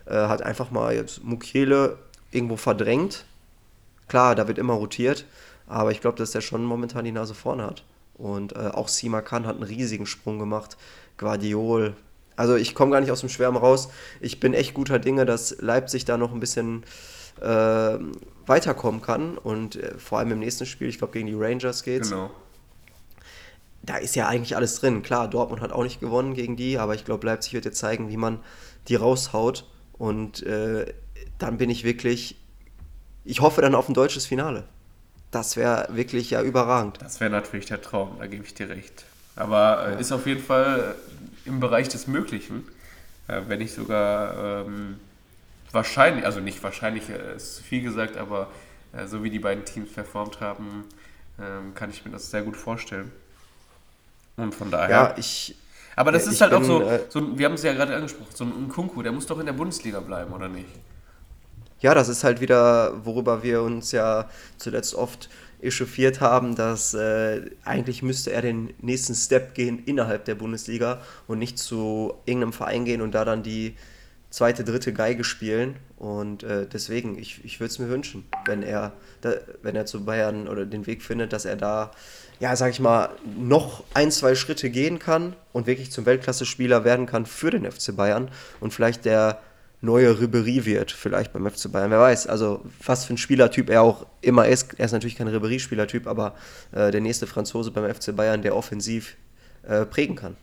[0.09, 1.97] Äh, hat einfach mal jetzt Mukiele
[2.31, 3.25] irgendwo verdrängt.
[4.07, 5.25] Klar, da wird immer rotiert,
[5.67, 7.83] aber ich glaube, dass der schon momentan die Nase vorne hat.
[8.15, 10.77] Und äh, auch Sima Khan hat einen riesigen Sprung gemacht.
[11.17, 11.95] Guardiol.
[12.35, 13.89] Also ich komme gar nicht aus dem Schwärmen raus.
[14.19, 16.83] Ich bin echt guter Dinge, dass Leipzig da noch ein bisschen
[17.41, 17.97] äh,
[18.45, 19.37] weiterkommen kann.
[19.37, 22.09] Und äh, vor allem im nächsten Spiel, ich glaube gegen die Rangers geht's.
[22.09, 22.31] Genau
[23.83, 25.01] da ist ja eigentlich alles drin.
[25.01, 28.09] Klar, Dortmund hat auch nicht gewonnen gegen die, aber ich glaube, Leipzig wird jetzt zeigen,
[28.09, 28.39] wie man
[28.87, 29.65] die raushaut.
[29.99, 30.91] Und äh,
[31.37, 32.35] dann bin ich wirklich,
[33.25, 34.63] ich hoffe dann auf ein deutsches Finale.
[35.29, 36.97] Das wäre wirklich ja überragend.
[37.01, 39.05] Das wäre natürlich der Traum, da gebe ich dir recht.
[39.35, 39.99] Aber äh, ja.
[39.99, 40.95] ist auf jeden Fall
[41.45, 42.67] im Bereich des Möglichen,
[43.27, 44.99] äh, wenn nicht sogar ähm,
[45.71, 48.49] wahrscheinlich, also nicht wahrscheinlich, äh, ist viel gesagt, aber
[48.93, 50.85] äh, so wie die beiden Teams performt haben,
[51.39, 53.11] ähm, kann ich mir das sehr gut vorstellen.
[54.35, 54.89] Und von daher.
[54.89, 55.55] Ja, ich.
[55.95, 57.95] Aber das ja, ist halt bin, auch so, äh, so, wir haben es ja gerade
[57.95, 60.69] angesprochen, so ein Kunku, der muss doch in der Bundesliga bleiben, oder nicht?
[61.81, 65.29] Ja, das ist halt wieder, worüber wir uns ja zuletzt oft
[65.61, 71.39] echauffiert haben, dass äh, eigentlich müsste er den nächsten Step gehen innerhalb der Bundesliga und
[71.39, 73.75] nicht zu irgendeinem Verein gehen und da dann die
[74.29, 75.75] zweite, dritte Geige spielen.
[75.97, 80.05] Und äh, deswegen, ich, ich würde es mir wünschen, wenn er, da, wenn er zu
[80.05, 81.91] Bayern oder den Weg findet, dass er da
[82.39, 87.05] ja, sag ich mal, noch ein, zwei Schritte gehen kann und wirklich zum Weltklasse-Spieler werden
[87.05, 88.29] kann für den FC Bayern
[88.59, 89.39] und vielleicht der
[89.81, 91.91] neue Ribery wird, vielleicht beim FC Bayern.
[91.91, 94.73] Wer weiß, also was für ein Spielertyp er auch immer ist.
[94.77, 96.35] Er ist natürlich kein Ribery-Spielertyp, aber
[96.71, 99.15] äh, der nächste Franzose beim FC Bayern, der offensiv
[99.63, 100.35] äh, prägen kann.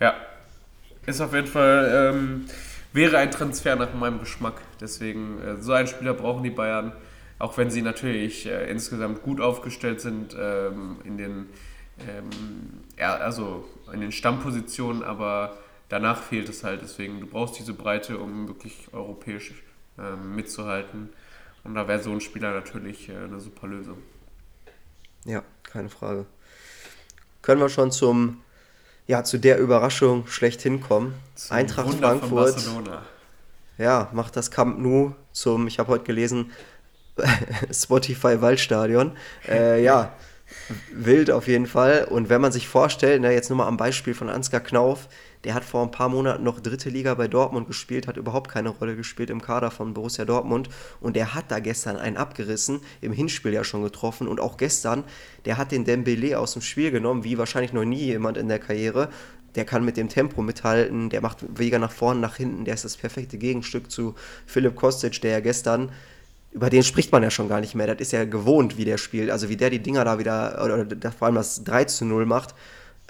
[0.00, 0.14] Ja,
[1.06, 2.46] ist auf jeden Fall, ähm,
[2.92, 4.60] wäre ein Transfer nach meinem Geschmack.
[4.80, 6.92] Deswegen, äh, so einen Spieler brauchen die Bayern.
[7.38, 11.46] Auch wenn sie natürlich äh, insgesamt gut aufgestellt sind ähm, in den
[11.98, 12.30] ähm,
[12.98, 15.58] ja, also in den Stammpositionen, aber
[15.88, 16.82] danach fehlt es halt.
[16.82, 19.52] Deswegen, du brauchst diese Breite, um wirklich europäisch
[19.98, 21.10] ähm, mitzuhalten.
[21.62, 23.98] Und da wäre so ein Spieler natürlich äh, eine super Lösung.
[25.24, 26.26] Ja, keine Frage.
[27.42, 28.42] Können wir schon zum,
[29.06, 31.14] ja, zu der Überraschung schlechthin kommen?
[31.34, 33.02] Zum Eintracht Wunder Frankfurt.
[33.76, 36.52] Ja, macht das Camp Nou zum, ich habe heute gelesen,
[37.72, 39.12] Spotify Waldstadion.
[39.48, 40.14] Äh, ja,
[40.92, 42.04] wild auf jeden Fall.
[42.04, 45.08] Und wenn man sich vorstellt, na, jetzt nur mal am Beispiel von Ansgar Knauf,
[45.44, 48.70] der hat vor ein paar Monaten noch dritte Liga bei Dortmund gespielt, hat überhaupt keine
[48.70, 53.12] Rolle gespielt im Kader von Borussia Dortmund und der hat da gestern einen abgerissen, im
[53.12, 55.04] Hinspiel ja schon getroffen und auch gestern,
[55.44, 58.58] der hat den Dembele aus dem Spiel genommen, wie wahrscheinlich noch nie jemand in der
[58.58, 59.10] Karriere.
[59.54, 62.84] Der kann mit dem Tempo mithalten, der macht Wege nach vorne, nach hinten, der ist
[62.84, 65.92] das perfekte Gegenstück zu Philipp Kostic, der ja gestern
[66.54, 67.88] über den spricht man ja schon gar nicht mehr.
[67.88, 69.28] Das ist ja gewohnt, wie der spielt.
[69.30, 72.26] Also wie der die Dinger da wieder, oder, oder vor allem das 3 zu 0
[72.26, 72.54] macht,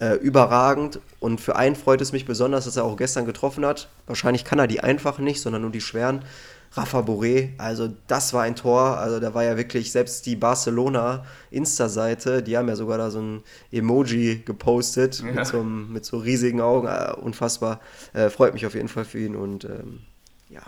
[0.00, 0.98] äh, überragend.
[1.20, 3.90] Und für einen freut es mich besonders, dass er auch gestern getroffen hat.
[4.06, 6.24] Wahrscheinlich kann er die einfachen nicht, sondern nur die schweren.
[6.72, 8.96] Rafa Boré, also das war ein Tor.
[8.98, 13.20] Also da war ja wirklich selbst die Barcelona Insta-Seite, die haben ja sogar da so
[13.20, 15.32] ein Emoji gepostet ja.
[15.32, 16.88] mit, so, mit so riesigen Augen.
[16.88, 17.80] Äh, unfassbar.
[18.14, 20.00] Äh, freut mich auf jeden Fall für ihn und ähm,
[20.48, 20.62] ja,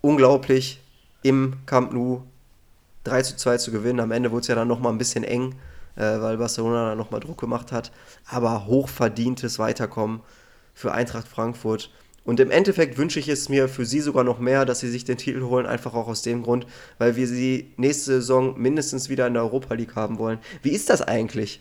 [0.00, 0.80] unglaublich
[1.24, 2.22] im Camp Nou
[3.02, 3.98] 3 zu 2 zu gewinnen.
[3.98, 5.56] Am Ende wurde es ja dann nochmal ein bisschen eng,
[5.96, 7.90] äh, weil Barcelona dann nochmal Druck gemacht hat.
[8.26, 10.20] Aber hochverdientes Weiterkommen
[10.74, 11.90] für Eintracht Frankfurt.
[12.24, 15.04] Und im Endeffekt wünsche ich es mir für sie sogar noch mehr, dass sie sich
[15.04, 16.66] den Titel holen, einfach auch aus dem Grund,
[16.98, 20.38] weil wir sie nächste Saison mindestens wieder in der Europa League haben wollen.
[20.62, 21.60] Wie ist das eigentlich?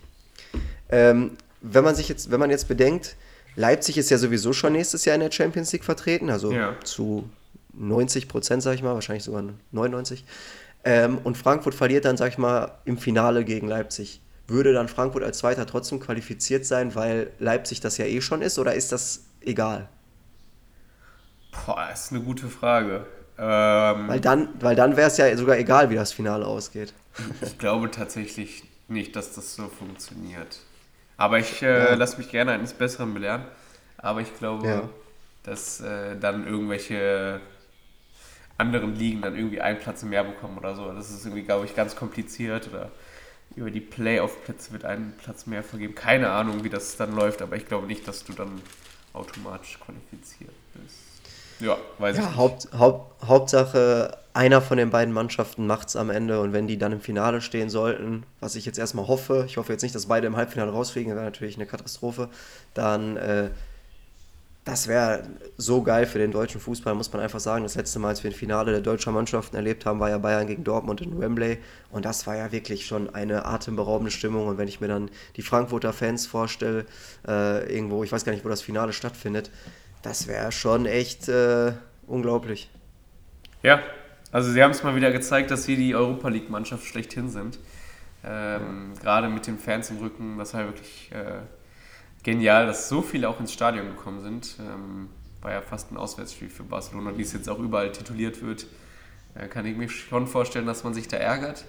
[0.89, 3.17] Ähm, wenn man sich jetzt, wenn man jetzt bedenkt,
[3.55, 6.75] Leipzig ist ja sowieso schon nächstes Jahr in der Champions League vertreten, also ja.
[6.83, 7.29] zu
[7.73, 10.25] 90 Prozent, sag ich mal, wahrscheinlich sogar 99.
[10.83, 14.21] Ähm, und Frankfurt verliert dann, sag ich mal, im Finale gegen Leipzig.
[14.47, 18.59] Würde dann Frankfurt als Zweiter trotzdem qualifiziert sein, weil Leipzig das ja eh schon ist,
[18.59, 19.87] oder ist das egal?
[21.65, 23.05] Boah, ist eine gute Frage.
[23.37, 26.93] Ähm, weil dann, weil dann wäre es ja sogar egal, wie das Finale ausgeht.
[27.41, 30.59] Ich glaube tatsächlich nicht, dass das so funktioniert.
[31.17, 31.93] Aber ich äh, ja.
[31.93, 33.43] lasse mich gerne eines Besseren belehren.
[33.97, 34.89] Aber ich glaube, ja.
[35.43, 37.39] dass äh, dann irgendwelche
[38.63, 40.91] anderen Ligen dann irgendwie einen Platz mehr bekommen oder so.
[40.91, 42.89] Das ist irgendwie, glaube ich, ganz kompliziert oder
[43.55, 45.95] über die Playoff-Plätze wird ein Platz mehr vergeben.
[45.95, 48.61] Keine Ahnung, wie das dann läuft, aber ich glaube nicht, dass du dann
[49.13, 50.95] automatisch qualifiziert bist.
[51.59, 56.09] Ja, weiß ja, ich Haupt, Haupt, Hauptsache, einer von den beiden Mannschaften macht es am
[56.09, 59.57] Ende und wenn die dann im Finale stehen sollten, was ich jetzt erstmal hoffe, ich
[59.57, 62.29] hoffe jetzt nicht, dass beide im Halbfinale rausfliegen, wäre natürlich eine Katastrophe,
[62.73, 63.51] dann äh,
[64.65, 65.23] das wäre
[65.57, 67.63] so geil für den deutschen Fußball, muss man einfach sagen.
[67.63, 70.47] Das letzte Mal, als wir ein Finale der deutschen Mannschaften erlebt haben, war ja Bayern
[70.47, 71.57] gegen Dortmund in Wembley.
[71.91, 74.47] Und das war ja wirklich schon eine atemberaubende Stimmung.
[74.47, 76.85] Und wenn ich mir dann die Frankfurter Fans vorstelle,
[77.27, 79.51] äh, irgendwo, ich weiß gar nicht, wo das Finale stattfindet,
[80.01, 81.73] das wäre schon echt äh,
[82.07, 82.69] unglaublich.
[83.63, 83.81] Ja,
[84.31, 87.59] also sie haben es mal wieder gezeigt, dass sie die Europa League-Mannschaft schlechthin sind.
[88.23, 89.01] Ähm, ja.
[89.01, 91.11] Gerade mit den Fans im Rücken, das war wirklich.
[91.11, 91.41] Äh,
[92.23, 94.55] genial, dass so viele auch ins Stadion gekommen sind.
[94.59, 95.09] Ähm,
[95.41, 98.65] war ja fast ein Auswärtsspiel für Barcelona, wie es jetzt auch überall tituliert wird.
[99.35, 101.65] Äh, kann ich mir schon vorstellen, dass man sich da ärgert.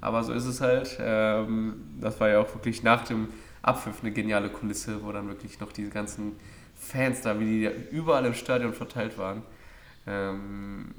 [0.00, 0.98] Aber so ist es halt.
[1.00, 3.28] Ähm, das war ja auch wirklich nach dem
[3.62, 6.36] Abpfiff eine geniale Kulisse, wo dann wirklich noch diese ganzen
[6.76, 9.42] Fans da, wie die überall im Stadion verteilt waren.
[10.06, 10.94] Ähm,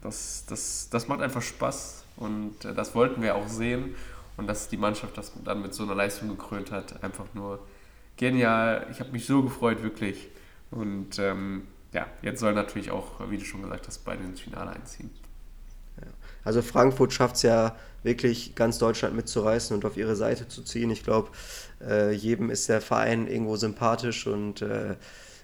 [0.00, 3.94] das, das, das macht einfach Spaß und äh, das wollten wir auch sehen.
[4.38, 7.58] Und dass die Mannschaft das dann mit so einer Leistung gekrönt hat, einfach nur
[8.18, 8.86] genial.
[8.90, 10.28] Ich habe mich so gefreut, wirklich.
[10.70, 11.62] Und ähm,
[11.92, 15.10] ja, jetzt soll natürlich auch, wie du schon gesagt hast, beide ins Finale einziehen.
[16.44, 20.90] Also Frankfurt schafft es ja wirklich ganz Deutschland mitzureißen und auf ihre Seite zu ziehen.
[20.90, 21.28] Ich glaube,
[21.86, 24.94] äh, jedem ist der Verein irgendwo sympathisch und äh,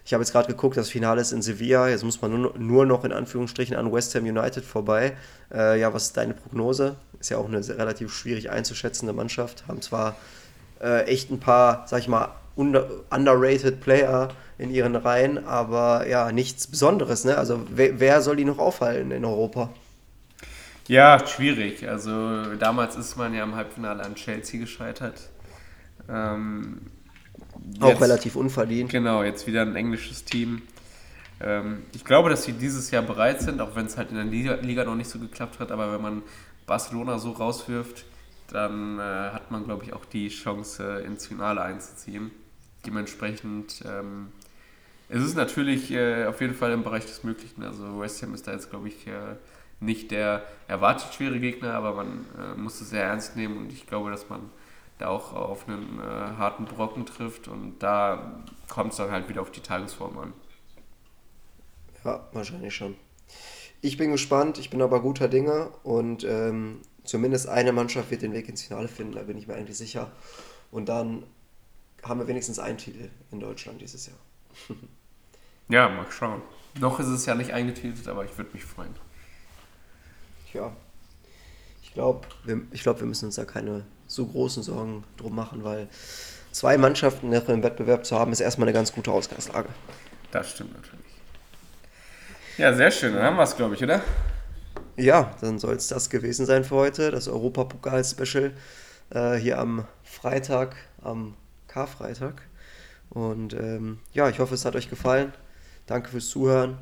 [0.07, 1.89] ich habe jetzt gerade geguckt, das Finale ist in Sevilla.
[1.89, 5.17] Jetzt muss man nur, nur noch in Anführungsstrichen an West Ham United vorbei.
[5.53, 6.97] Äh, ja, was ist deine Prognose?
[7.21, 9.67] Ist ja auch eine relativ schwierig einzuschätzende Mannschaft.
[9.67, 10.17] Haben zwar
[10.81, 14.29] äh, echt ein paar, sag ich mal, underrated Player
[14.59, 17.25] in ihren Reihen, aber ja, nichts Besonderes.
[17.25, 17.37] Ne?
[17.37, 19.71] Also wer, wer soll die noch aufhalten in Europa?
[20.87, 21.89] Ja, schwierig.
[21.89, 25.31] Also damals ist man ja im Halbfinale an Chelsea gescheitert.
[26.09, 26.83] Ähm,
[27.81, 28.91] Auch jetzt, relativ unverdient.
[28.91, 30.63] Genau, jetzt wieder ein englisches Team.
[31.41, 34.25] Ähm, ich glaube, dass sie dieses Jahr bereit sind, auch wenn es halt in der
[34.25, 35.73] Liga, Liga, noch nicht so geklappt hat.
[35.73, 36.23] Aber wenn man
[36.67, 38.05] Barcelona so rauswirft,
[38.49, 42.31] dann äh, hat man, glaube ich, auch die Chance, äh, ins Finale einzuziehen.
[42.87, 44.29] Dementsprechend ähm,
[45.09, 47.63] es ist natürlich äh, auf jeden Fall im Bereich des Möglichen.
[47.63, 49.37] Also West Ham ist da jetzt, glaube ich, äh,
[49.81, 53.87] nicht der erwartet schwere Gegner, aber man äh, muss es sehr ernst nehmen und ich
[53.87, 54.51] glaube, dass man
[54.99, 59.43] da auch auf einen äh, harten Brocken trifft und da kommt es dann halt wieder
[59.43, 60.33] auf die Tagesform an.
[62.05, 62.97] Ja, wahrscheinlich schon.
[63.81, 68.33] Ich bin gespannt, ich bin aber guter Dinge und ähm, zumindest eine Mannschaft wird den
[68.33, 70.11] Weg ins Finale finden, da bin ich mir eigentlich sicher.
[70.71, 71.25] Und dann
[72.05, 74.17] haben wir wenigstens einen Titel in Deutschland dieses Jahr.
[75.69, 76.43] ja, mal schauen.
[76.79, 78.95] Noch ist es ja nicht eingetitelt, aber ich würde mich freuen.
[80.53, 80.73] Ja,
[81.83, 85.89] ich glaube, wir, glaub, wir müssen uns da keine so großen Sorgen drum machen, weil
[86.53, 89.69] zwei Mannschaften im Wettbewerb zu haben, ist erstmal eine ganz gute Ausgangslage.
[90.31, 91.05] Das stimmt natürlich.
[92.57, 93.15] Ja, sehr schön.
[93.15, 94.03] Dann haben wir es, glaube ich, oder?
[94.97, 98.53] Ja, dann soll es das gewesen sein für heute, das Europapokal-Special
[99.11, 101.37] äh, hier am Freitag, am
[101.75, 102.41] Karfreitag.
[103.11, 105.33] Und ähm, ja, ich hoffe, es hat euch gefallen.
[105.87, 106.79] Danke fürs Zuhören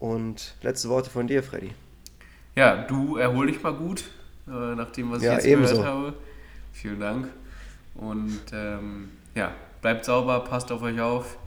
[0.00, 1.72] und letzte Worte von dir, Freddy.
[2.56, 4.04] ja, du erhol dich mal gut,
[4.48, 5.76] äh, nach dem, was Ja, ich jetzt ebenso.
[5.76, 6.14] gehört habe.
[6.72, 7.28] Vielen Dank.
[7.94, 11.38] Und ähm, ja, bleibt sauber, passt auf euch auf,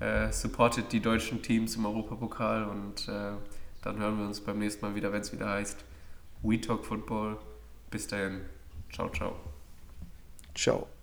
[0.00, 3.32] äh, supportet die deutschen Teams im Europapokal und äh,
[3.82, 5.78] dann hören wir uns beim nächsten Mal wieder, wenn es wieder heißt
[6.42, 7.36] We Talk Football.
[7.90, 8.40] Bis dahin.
[8.92, 9.36] Ciao, ciao.
[10.54, 10.99] Ciao.